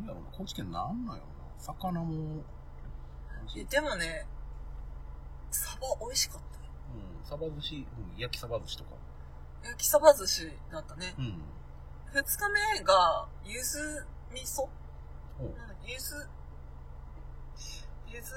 [0.00, 1.62] 何やろうな、高知県なんなんやろうな。
[1.62, 2.42] 魚も、
[3.56, 4.26] え、でもね、
[5.50, 6.57] サバ美味しかったよ。
[6.94, 8.90] うん、サバ寿司、うん、焼きサバ寿司とか。
[9.64, 11.14] 焼きサバ寿司だったね。
[11.18, 11.42] うん。
[12.12, 14.62] 二日目が、ゆず味噌？
[15.40, 16.26] おうなんだゆず、
[18.08, 18.32] ゆず、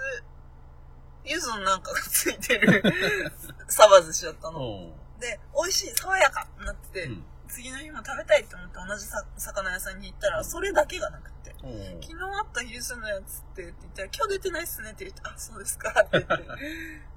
[1.26, 2.84] ゆずのなんかがついてる
[3.68, 4.60] サバ寿司だったの。
[4.60, 7.26] おうで、美味しい、爽やかになってて、うん。
[7.48, 11.56] 次の日も食べたいって思って同じさ魚屋さんに行ったら、それだけがなくて。
[11.64, 11.72] おう
[12.02, 16.48] 昨日あったゆずのやつってって言ったら、今日出てないっすねって言って、あ、そうですかって言って。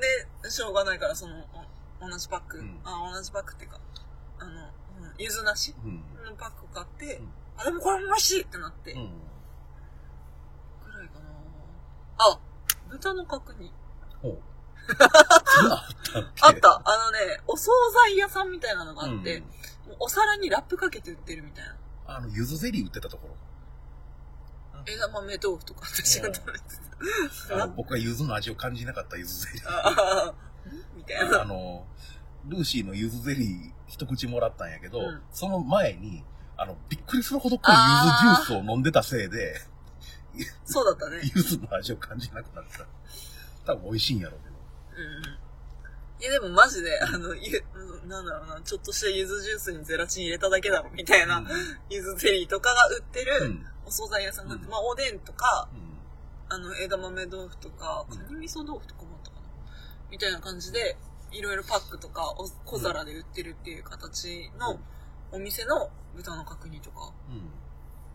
[0.00, 1.44] で、しょうがないから、その、
[2.00, 3.80] お同じパック、うんあ、同じパックっていうか、
[4.38, 4.70] あの、うん
[5.18, 5.96] ゆずなしうん。
[6.24, 9.10] のパック買って、うんあ、でもこれも美味しいってなって、うん。
[10.82, 11.26] くらいかな
[12.18, 12.38] あ、
[12.88, 13.72] 豚の角煮。
[14.22, 14.38] お
[14.90, 17.70] あったあのね、お惣
[18.06, 19.44] 菜屋さんみたいなのがあって、うん
[19.98, 21.76] お皿にラップかけて売ってるみたいな。
[22.06, 23.34] あの、ゆずゼリー売ってたところ。
[24.86, 26.64] 枝豆豆腐とか私が食べて
[27.54, 27.66] あた。
[27.66, 29.62] の僕がゆずの味を感じなかったゆずゼリー。
[29.68, 29.88] あ
[30.28, 30.34] あ、
[30.96, 31.44] みたいあな。
[31.44, 31.86] の、
[32.46, 36.24] ルーシーのゆずゼリー一口もらったんやけど、うんその前に、
[36.56, 38.10] あの、びっくりするほど濃いゆ
[38.42, 39.54] ずジュースを飲んでたせいで、
[40.64, 41.20] そうだったね。
[41.34, 42.86] ゆずの味を感じなくなった。
[43.66, 44.54] 多分美味しいんやろうけど。
[45.02, 45.22] うんうん。
[46.22, 51.42] いやでもマジで、あの、ゆ、うんなんだろうな、ちょっとしたゆずジュースにゼラチン入れただけだろ、みたいな、
[51.88, 53.66] ゆずゼリーとかが売ってうるん。
[53.90, 56.54] お惣菜屋さんだって、うんまあおでんとか、うん。
[56.54, 59.42] あの、枝豆豆腐とか、うんカニ味噌豆腐とかもあったかな。
[60.10, 60.96] みたいな感じで、
[61.32, 64.78] いろいろパックとか、お小皿で売ってるっていう形の
[65.32, 67.50] お店の豚の角煮とか、うん。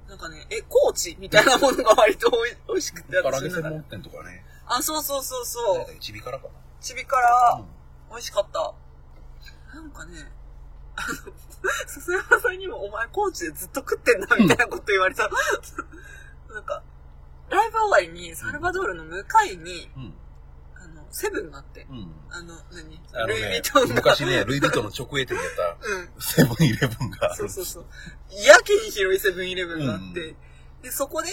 [0.08, 4.46] なんかね、え、高知みたいなものが割とおい美味しくて、唐げ専門店とかね。
[4.68, 6.00] あ、そうそうそうそう。
[6.00, 6.48] ちびからか
[6.80, 7.66] ちびからな。、
[8.12, 8.74] 美味しかった。
[9.74, 10.32] なんかね、
[11.88, 15.30] 笹山さんにもお前高知でずっと食ってんな、みたいなこと言われた。
[16.54, 16.84] なんか、
[17.50, 20.14] ライブ終わりにサルバドールの向かいに、うん。
[20.76, 22.12] あの、セブンがあって、うん。
[22.30, 23.02] あの、何？
[23.14, 23.96] あのルイ・ヴねィトンが。
[23.96, 25.46] 昔ね、ルイ・ヴィトンの直営店やっ
[25.82, 26.08] うん。
[26.08, 27.36] たセブンイレブンがある。
[27.36, 27.86] そうそうそう。
[28.46, 30.36] やけに広いセブンイレブンがあって、うん
[30.82, 31.30] で、そこで、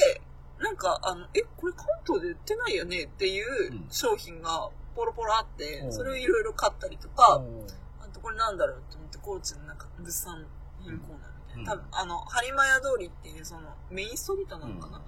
[0.61, 3.05] なんか、あの、え、これ関東で売ってないよね？
[3.05, 7.67] っていううん商品がポロポロあってう、んそれをいろいろ買ったりとか、うん
[8.23, 10.47] これなんだろうと思って、高知のなんか物産
[10.81, 11.65] 品コーナーみたいうん。
[11.65, 11.73] な。
[11.73, 15.03] 多分、あの、播磨屋通りっていう、その、メインストリートなのかな、っ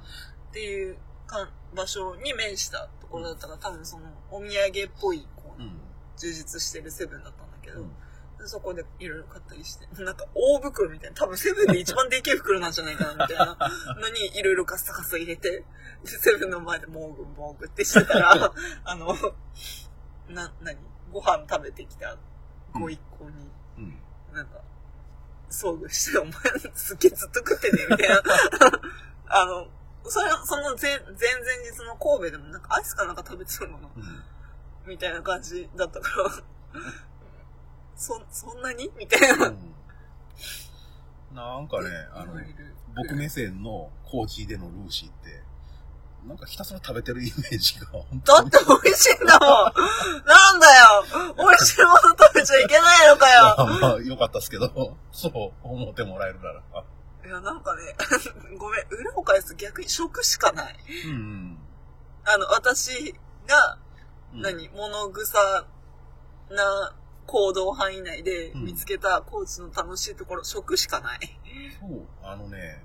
[0.53, 0.97] ていう
[1.27, 5.81] か場所に面したところだったから、多分その、お土産っぽい、こう、うん。
[6.17, 7.91] 充実してるセブンだったんだけど、うん。
[8.47, 13.57] そこでいろいろ買ったりして、なんか大袋みたいな、多分セブンで一番でけえ袋なんじゃないかなみたいな。
[14.01, 15.65] のにいろいろガサガサ入れて、
[16.05, 18.53] でセブンの前でモーグモーグってしてたら、
[18.85, 19.17] あの、
[20.29, 20.79] な、なに
[21.13, 22.17] ご飯食べてきた
[22.75, 24.35] ご一行に、うん。
[24.35, 24.61] なんか、
[25.51, 26.33] 遭遇して、お前
[26.75, 28.23] すっげえずっと食ってね、みたいな。
[29.29, 29.69] あの、
[30.05, 31.09] それ、その前、前々
[31.77, 34.23] 日の神戸でもなんかアイスかなんか食べてたのかなうん。
[34.87, 36.81] みたいな感じだったから、
[37.97, 38.93] そ、そんなに？
[38.97, 39.47] みたいな。
[39.47, 39.75] うん
[41.35, 42.35] なんかね、あの
[42.95, 45.43] 僕目線のコーチでのルーシーって、
[46.27, 47.87] なんかひたすら食べてるイメージが、
[48.25, 56.63] だって美味しいんだもんなんだよ美味しいもの食べちゃいけないのかよあまあ、よかったですけど、 そう思ってもらえるなら。
[57.25, 57.95] いや、なんかね、
[58.59, 60.77] ごめん、裏を返すと逆に食しかない。
[61.07, 61.59] うん。
[62.25, 63.15] あの、私
[63.47, 63.79] が、
[64.33, 65.67] うん何、物臭
[66.51, 66.95] な
[67.27, 71.39] 行動範囲内でうん見つけた高知の楽しいところ、食しかない。
[71.81, 72.83] そう、あのね、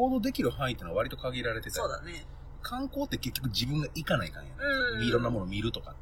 [0.00, 2.24] 行動できる範囲ってのは割と限られてて、そうだね。
[2.62, 4.54] 観光って結局自分が行かないかんやん。
[4.98, 5.02] うん。
[5.02, 5.94] いろんなもの見るとか。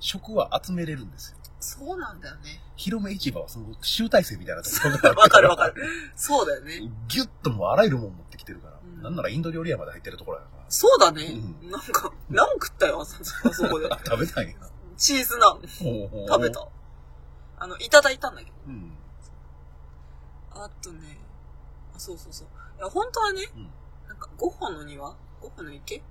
[0.00, 1.38] 食は集めれるんですよ。
[1.60, 2.60] そうなんだよね。
[2.76, 5.82] 広め市場はその集大成みたいなところがある わかるわかる。
[6.16, 6.80] そうだよね。
[7.08, 8.78] ギュッともうあらゆるもん持ってきてるから。
[8.84, 10.64] うんなんならインド料理屋まで入ってるところやから。
[10.68, 11.24] そうだね。
[11.62, 13.86] うなんか、何食ったよ、あそこで。
[13.90, 14.54] あ、 食べたんや。
[14.96, 16.66] チーズナン食べた。。
[17.58, 18.56] あの、いただいたんだけど。
[18.66, 18.96] うん。
[20.52, 21.18] あとね、
[21.94, 22.48] あそうそうそう。
[22.90, 23.70] 本当はね、うん
[24.08, 25.16] なんか、ゴッホの庭？
[25.40, 26.02] ゴッホの池？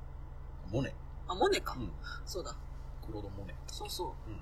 [0.71, 0.93] モネ。
[1.27, 1.75] あ、モネか。
[1.77, 1.91] うん。
[2.25, 2.55] そうだ。
[3.05, 3.53] クロードモネ。
[3.67, 4.29] そうそう。
[4.29, 4.33] うん。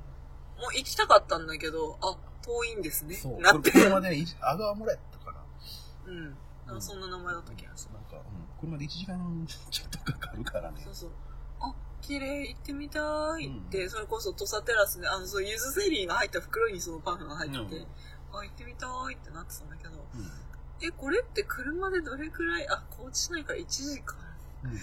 [0.61, 3.15] もう行きたかったんだけど、あ、遠いんですね。
[3.15, 3.41] そう。
[3.41, 3.71] なって。
[3.71, 5.43] 車でね、いアガーモレとかな。
[6.05, 6.37] うん。
[6.65, 7.93] なんかそんな名前だった気がする。
[7.93, 8.23] なんか、うん。
[8.59, 10.93] 車で1時間ちょっとかかるからねそう。
[10.93, 11.09] そう。
[11.59, 17.87] あ、綺麗、行ってみたいって、それこそ土佐テラスで、あの、そう、ゆずゼリーが入った袋にそのパンが入ってて、
[18.31, 20.31] あ、行ってみたいってなってたんだけど、うん。
[20.83, 24.15] え、これって車でどれくらい、あ、高知市内から1時間
[24.63, 24.71] うん。
[24.71, 24.79] 頼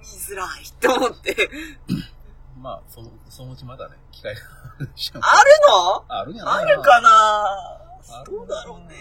[0.00, 1.48] みづらいって思って、
[2.60, 4.86] まあ、その、そのうちまだね、機会がある
[5.68, 6.04] の？
[6.08, 8.24] あるんやないあるかな？
[8.24, 8.96] どうだろうね。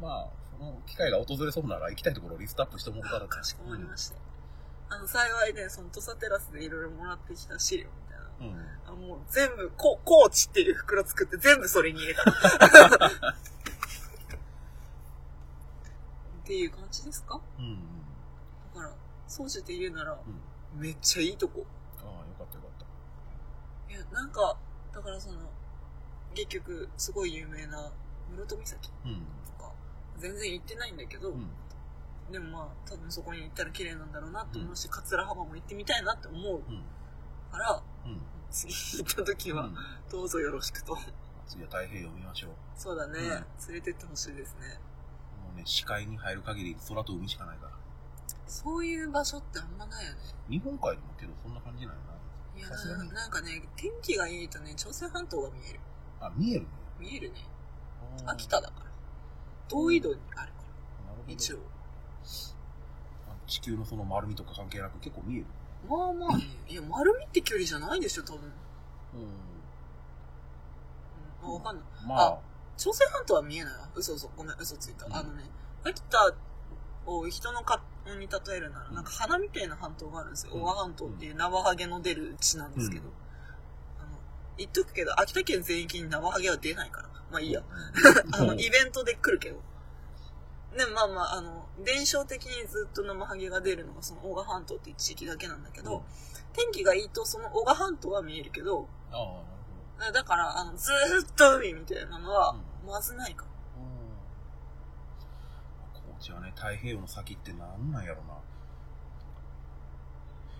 [0.00, 3.26] まあ、その機会が訪れそうなら行きたいところをリストアップしてもらったら。
[3.26, 4.16] かしこまりました。
[4.90, 8.56] あの、幸いね、その土佐テラスでいろいろもらってきた資料みたいな。
[8.88, 8.94] うん。
[8.94, 12.24] あもう全部、こ高知っていう袋作って全部それに入れた。
[16.50, 17.40] っていう感じですか？
[17.60, 17.64] うん。
[17.64, 17.78] うん。
[18.74, 18.92] だから、
[19.28, 20.18] 総じて言うなら、
[20.74, 20.80] うん。
[20.80, 21.64] めっちゃいいとこ。
[21.98, 22.86] ああ、よかったよかっ
[23.88, 23.94] た。
[23.94, 24.56] いや、なんか、
[24.92, 25.38] だからその、
[26.34, 27.92] 結局、すごい有名な
[28.32, 29.22] 室戸岬うん。
[29.46, 29.72] とか、
[30.18, 31.46] 全然行ってないんだけど、うん。
[32.32, 36.82] でもまあ、多分そこに行ったら綺麗なんだろうなって思うし、桂浜も行ってみたいなって思ううん。
[37.52, 38.20] から、うん。
[38.50, 39.76] 次行った時は、うん。
[40.10, 40.98] どうぞよろしくと。
[41.46, 42.50] 次は太平洋見ましょう。
[42.76, 43.44] そうだね、うん連
[43.74, 44.80] れてってほしいですね。
[45.60, 47.72] ね、視界に入る限り空と海しかないから。
[48.46, 50.18] そういう場所ってあんまないよね。
[50.48, 51.96] 日本海でもけどそんな感じない
[52.56, 55.80] いやな、なんかね、天気がいいとね、朝鮮半島が見える。
[56.20, 56.26] な。
[56.26, 56.68] あ、見えるね。
[56.98, 57.36] 見えるね。
[58.26, 58.86] 秋田だから。
[59.68, 60.58] 遠い度にあるか
[61.06, 61.58] なるほどら、一応。
[63.28, 65.46] あ地球のその丸みとか関係なく結構見える。
[65.88, 68.40] まあまあね、いや、丸みって距離じゃないでしょ、多分。
[68.42, 68.46] う
[71.44, 72.04] うん、あ、わかんない。
[72.04, 72.08] ん。
[72.08, 72.38] まあ、
[72.80, 73.88] 朝鮮半島は見えないわ。
[73.94, 74.30] 嘘嘘。
[74.34, 75.04] ごめん、嘘ついた。
[75.04, 75.44] うんあのね、
[75.84, 76.34] 秋田
[77.04, 77.78] を人の顔
[78.18, 80.54] に例えるなら、なんか花みたいな半島があるんですよ。
[80.54, 83.04] うん男鹿半島っていうナワハゲの出る地なんですけど。
[83.04, 83.12] うん
[83.98, 84.18] あの、
[84.56, 87.08] 言っとくけど、秋田県全域にナワハゲは出ないから。
[87.30, 87.60] まあいいや。
[87.60, 88.34] うん。
[88.34, 89.60] あの、イベントで来るけど。
[90.74, 96.02] で、まあまあ、あの、伝承的にずっと生ハゲが出るのがその男鹿半島っていう地域だけなんだけど、うん
[96.52, 98.88] 天気がいいとその男鹿半島は見えるけど、
[100.12, 103.50] だから、あの、ずーっと海みたいなのはう、まずないかも。
[105.94, 108.34] 高知はね、太平洋の先ってなんなんやろな。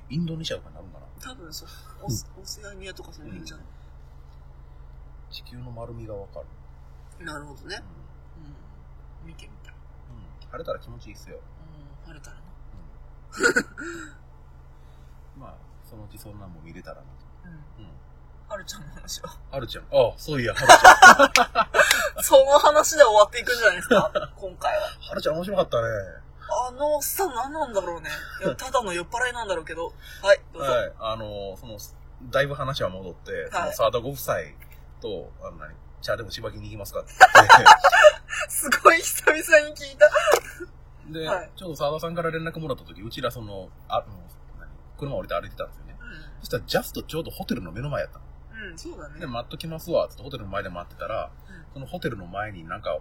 [0.09, 1.07] インドネシアとかになるんかな。
[1.21, 1.68] 多分そう。
[2.03, 3.66] オスオセアニアとかその辺じゃない、
[5.31, 6.47] 地球の丸みがわかる。
[7.25, 7.81] なるほどね
[8.39, 8.41] う。
[8.41, 8.45] ん。
[8.45, 8.55] うん。
[9.29, 9.75] 見てみたい。
[9.75, 10.51] うん。
[10.51, 11.39] 晴れたら気持ちいいっすよ。
[12.07, 12.43] うん、晴れたらな。
[15.39, 15.55] まあ、
[15.89, 17.09] そのうちそんなんも見れたらなと。
[17.45, 17.53] うん。
[17.85, 17.91] うん。
[18.49, 19.37] はるちゃんの話は。
[19.51, 19.85] はるちゃん。
[19.85, 20.77] ああ、そういや、はるちゃ
[21.62, 21.66] ん。
[22.23, 24.83] その話で終わっていくんじゃないですか今回は。
[25.01, 25.89] はるちゃん面白かったね。
[26.53, 28.11] あののおっさん何なんだろうね。
[28.45, 29.93] いやただの酔っ払いなんだろうけど。
[30.23, 30.71] はい、どうぞ。
[30.71, 30.93] はい。
[30.99, 31.79] あの、その、
[32.31, 34.35] だいぶ話は戻って、その沢田ご夫妻
[35.01, 37.12] と、あの何、チャーでもしばきに行きますかって
[38.49, 40.11] すごい久々に聞いた。
[41.12, 44.68] で、はいちょうど沢田さんから連絡もらった時、うちらその、あ、もう何？
[44.99, 45.97] 車降りて歩いてたんですよね。
[46.41, 48.25] そしたらジャストちょうどホテルの目の前やったの。
[48.53, 48.71] うん。
[48.73, 49.21] うん、そうだね。
[49.21, 52.99] で、待っときますわ、つってホテルの前で待ってたら、うんそのホテルの前になんか、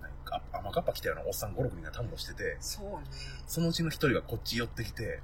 [0.00, 3.06] 何か甘かっぱ来たようなおっさん5、6人がたむろしてて、そうね。
[3.46, 5.22] そのうちの一人がこっち寄ってきて、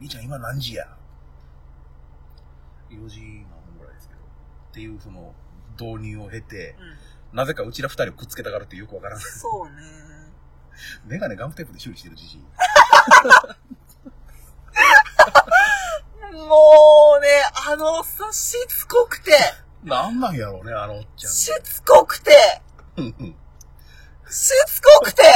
[0.00, 0.86] 兄ちゃん今何時や
[2.90, 4.20] ?4 時何分ぐらいですけど。
[4.20, 5.34] っていうその
[5.80, 6.76] 導入を経て、
[7.32, 7.36] うん。
[7.36, 9.24] なぜかうちら二人をくっつけたがるってよくわからない。
[9.24, 9.72] そうね。
[11.06, 12.40] メガネガムテープで修理してるじじい。
[16.32, 17.28] もうね、
[17.68, 19.32] あのさ、しつこくて、
[19.84, 21.32] なんなんやろうね、あのおっちゃん。
[21.32, 22.32] しつこくて、
[22.96, 23.34] うんうん
[24.30, 25.22] しつこくて、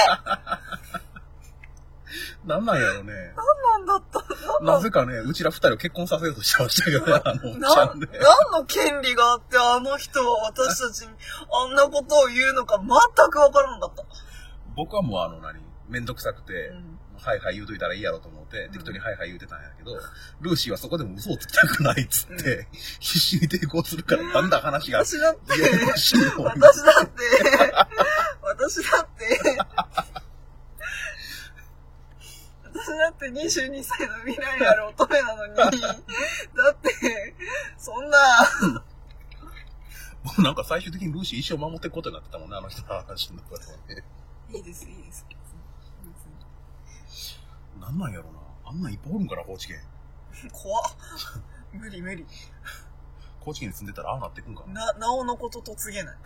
[2.44, 3.12] なんなんやろうね。
[3.14, 8.06] なんだったなんなぜかね、うちら二人を結婚させようとしてましたけどね、あのおっちな、ゃんね。
[8.20, 11.14] 何の権利があってあの人は私たちに
[11.50, 12.86] あんなことを言うのか全
[13.30, 14.04] くわからなかった。
[14.76, 16.91] 僕はもうあの何、めんどくさくて、うん
[17.24, 19.96] はいはい言うといたらいいやろと思って、ん適当にはいはい言うてたんやけど、
[20.40, 22.66] ルーシーはそこでも嘘をつきたくないっつって、
[22.98, 25.40] 必死に抵抗するから、だんだん話が、私だって、
[25.84, 27.22] 私だって、
[28.42, 29.40] 私だって、
[32.64, 36.00] 私だって22歳の未来ある乙女なのに、だ
[36.72, 37.34] って、
[37.78, 38.18] そんな、
[40.24, 44.04] もうなんか最終的にルーシー一生守っていくことになってたもんね、あの人の話の中でね。
[44.52, 45.24] いいです、いいです。
[47.82, 48.38] なんなんやろな。
[48.64, 49.80] あんなんいっぱいおるんかな、高知県。
[50.54, 50.84] 怖っ。
[51.72, 52.24] 無理無理。
[53.40, 54.92] 高知県に住んでたらああなってくんかな。
[54.92, 56.16] な、なおのことと告げない。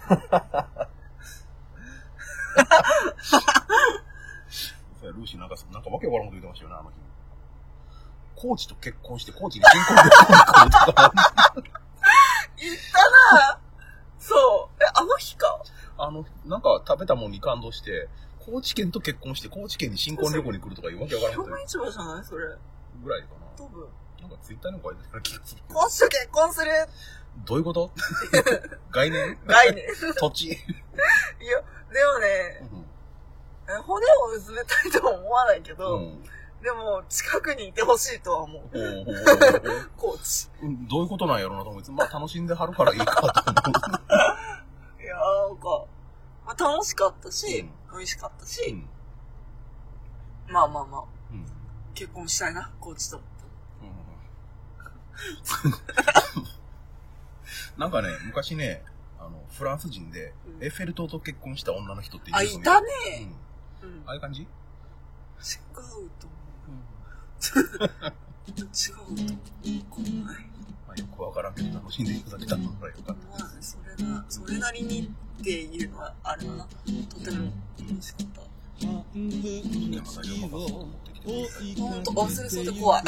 [5.01, 6.97] そうやルーシーなんか、なんかわけわからんこと言ってましたよね、あの日。
[8.35, 11.13] コーチと結婚して、コーチに新婚旅行に来るとか。
[12.59, 13.61] 言ったな
[14.19, 14.83] そう。
[14.83, 15.63] え、あの日か
[15.97, 18.09] あの、なんか食べたもんに感動して、
[18.47, 22.47] 高知県と結婚して、高知県に新婚旅行に来るとかいうわけわからん表面市場じゃないそれ。
[23.03, 23.47] ぐらいかな。
[23.65, 23.87] 多分。
[24.21, 25.63] なんかツイッターにも書いてた気がする。
[25.69, 26.71] コーチと結婚する
[27.45, 27.91] どういうこと？
[28.93, 29.39] 概念？
[29.47, 29.85] 概念。
[29.85, 30.49] いや、土地。
[30.49, 32.87] でもね、
[33.69, 36.23] え骨をうずめたいとは思わないけうど、ん。
[36.63, 38.63] でも、近くにいてほしいとは思う。
[38.63, 40.49] ほうほうほうほうコーチ。
[40.63, 43.29] うんどういうことなんやろうなと思って、まあ楽しんではるからいいかと思
[45.03, 45.85] いやー、なんか、
[46.47, 48.47] まあ、楽しかったし、美味しかったう。
[48.47, 48.89] し、ん。
[50.49, 51.45] まあまあまあ、うん。
[51.95, 53.21] 結婚したいな、コーチと。
[57.79, 58.83] なんかね、昔ね、
[59.19, 62.87] あの、フランス人で、うんエッフェル塔と結婚した女の人っていうあ、人いたね
[63.83, 63.89] うん。
[63.91, 64.03] うん。
[64.07, 64.41] ああいう感じ？
[64.43, 64.49] 違う
[65.75, 66.07] と思う。
[68.49, 68.67] 違う
[69.91, 70.25] と思う。
[70.25, 70.56] ない？
[70.97, 76.67] まあ、よくわからんけど、楽しんでいただけたのがよかっまあ、それな、それなりにっていうのはあるな。
[76.67, 78.41] とても楽しかった。
[81.27, 83.03] ほんと、忘れそうで怖い。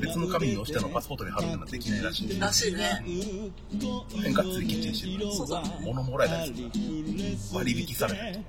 [0.00, 3.02] 別の紙に押したのをパスポートに貼るのはできないらしいらしいね。
[4.22, 5.62] 変化追記してるそうだ。
[5.80, 8.46] 物もらえたりする割引されたりとか。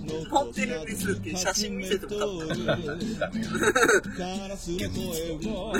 [0.00, 2.64] 持ってるんですって写真見せてもらった。
[2.64, 3.50] ダメよ。
[4.56, 5.72] 現実と。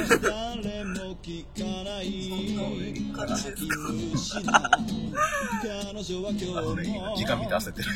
[6.56, 7.88] あのね、今時間見て焦ってる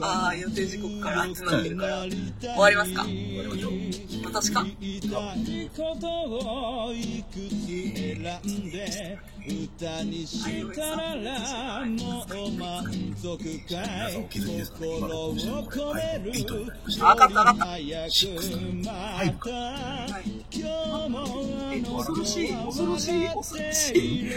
[0.00, 2.02] ああ、予定時刻から集まってるから。
[2.02, 2.10] 終
[2.58, 3.04] わりますか？
[3.06, 3.72] りましょう。
[4.26, 4.66] 私か
[9.46, 10.42] 歌にし
[10.74, 11.14] たら
[11.86, 12.26] もう
[12.58, 12.82] 満
[13.16, 13.46] 足か
[14.10, 16.58] い気づきですかね今の心を更新のこれ、込める8
[18.58, 18.90] にな
[19.22, 19.26] り。
[19.28, 20.06] 早くま。
[20.08, 20.18] た。
[20.50, 20.68] 今
[21.02, 21.24] 日も、
[21.98, 24.30] 恐ろしい、恐ろしい、恐ろしい。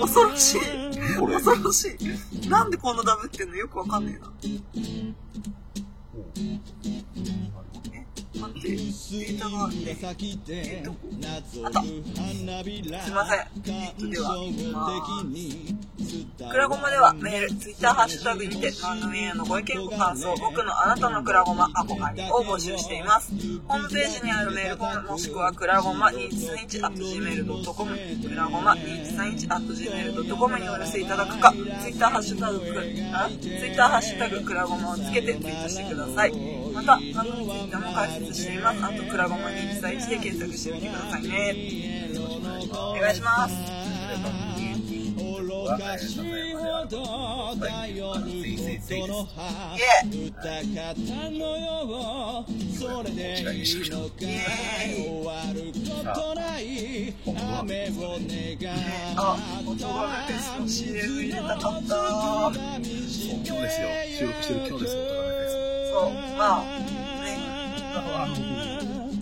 [0.00, 0.60] 恐ろしい。
[1.16, 1.96] 恐ろし
[2.42, 2.48] い。
[2.48, 4.32] なんでこんなダブってんのよくわかんねえな。
[8.36, 9.76] え、待って、データがあって。
[9.76, 10.82] 紫で
[11.20, 12.04] 謎あったる
[12.46, 13.38] 花びらすいません。
[13.74, 15.76] えっと、では、感情的に
[16.50, 23.32] クラゴマではメール、ツイッター、ハッシュタグにて番組へのご意見ご感想、僕のあなたのクラゴマ憧れを募集しています。
[23.66, 27.96] ホームページにあるメールフォームもしくはクラゴマ2131 gmail.com
[28.28, 29.46] クラゴマ2131
[30.16, 32.60] gmail.com にお寄せいただくか、ツイッター、ハッシュタグ、
[33.14, 36.65] あツイッター、ハッシュタグ、クラゴマをつけてツイートしてください。
[36.76, 38.84] また、番組ツイッターも開設しています。
[38.84, 42.10] あと、クラゴマ2131で検索してみてくださいね。
[42.18, 43.54] お願いします。
[59.18, 61.96] あ音がフェスの CM 入れたかった
[62.54, 65.65] 今日ですよ収録してる今日です
[65.96, 66.64] よ音がフェスそうまあ
[67.24, 67.38] ね
[67.94, 68.36] あの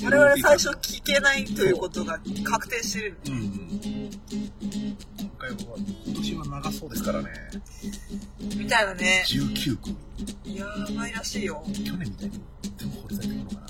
[0.05, 3.33] 我々最初聞けないということが確定してるうん。
[3.33, 3.41] うん。
[5.19, 5.57] 今回は
[6.07, 7.29] 今年は長そうですからね
[8.57, 9.97] みたいなね19組
[10.57, 10.67] や
[10.97, 12.41] ばいらしいよ去年みたいに
[12.79, 13.67] 全部掘り下げていくのかな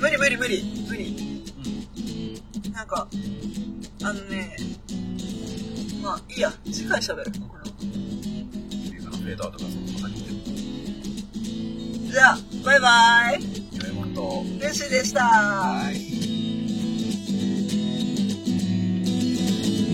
[0.00, 2.86] 無理無理無理無理なん。
[2.86, 3.06] か
[4.02, 4.56] あのね
[6.02, 7.66] まあいいや次回喋るこれは
[8.92, 9.86] 映画のフェーダーとかそん。
[9.94, 10.12] な感
[12.14, 13.40] じゃあバイバイ。
[14.62, 15.24] レシでした。
[15.24, 15.96] はい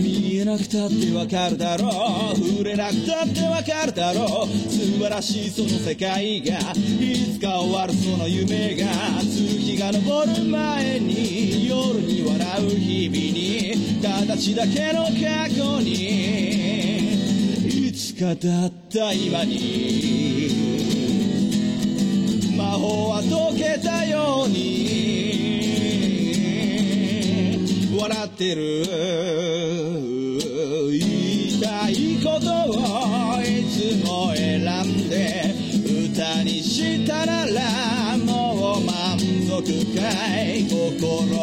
[0.03, 1.87] 見えなくたってわかるだろ。
[2.33, 4.45] う触れなくたってわかるだろ。
[4.45, 8.85] う素晴らしいその世界がいつか終わるその夢が
[9.23, 9.99] 月が昇
[10.41, 13.73] る前に夜に笑う日々に。
[14.27, 17.09] 形だけの過去に。
[17.89, 20.60] いつかだった今に
[22.71, 24.61] 魔法は溶けたように。
[27.99, 28.85] 笑ってる。
[30.89, 30.95] 言
[31.57, 35.53] いたいことをいつも選んで
[36.15, 39.59] 歌にしたならもう満足
[39.93, 40.07] か
[40.41, 40.63] い。
[40.69, 41.40] 心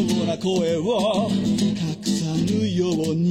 [0.00, 3.29] ゆく臆病な声を隠さぬように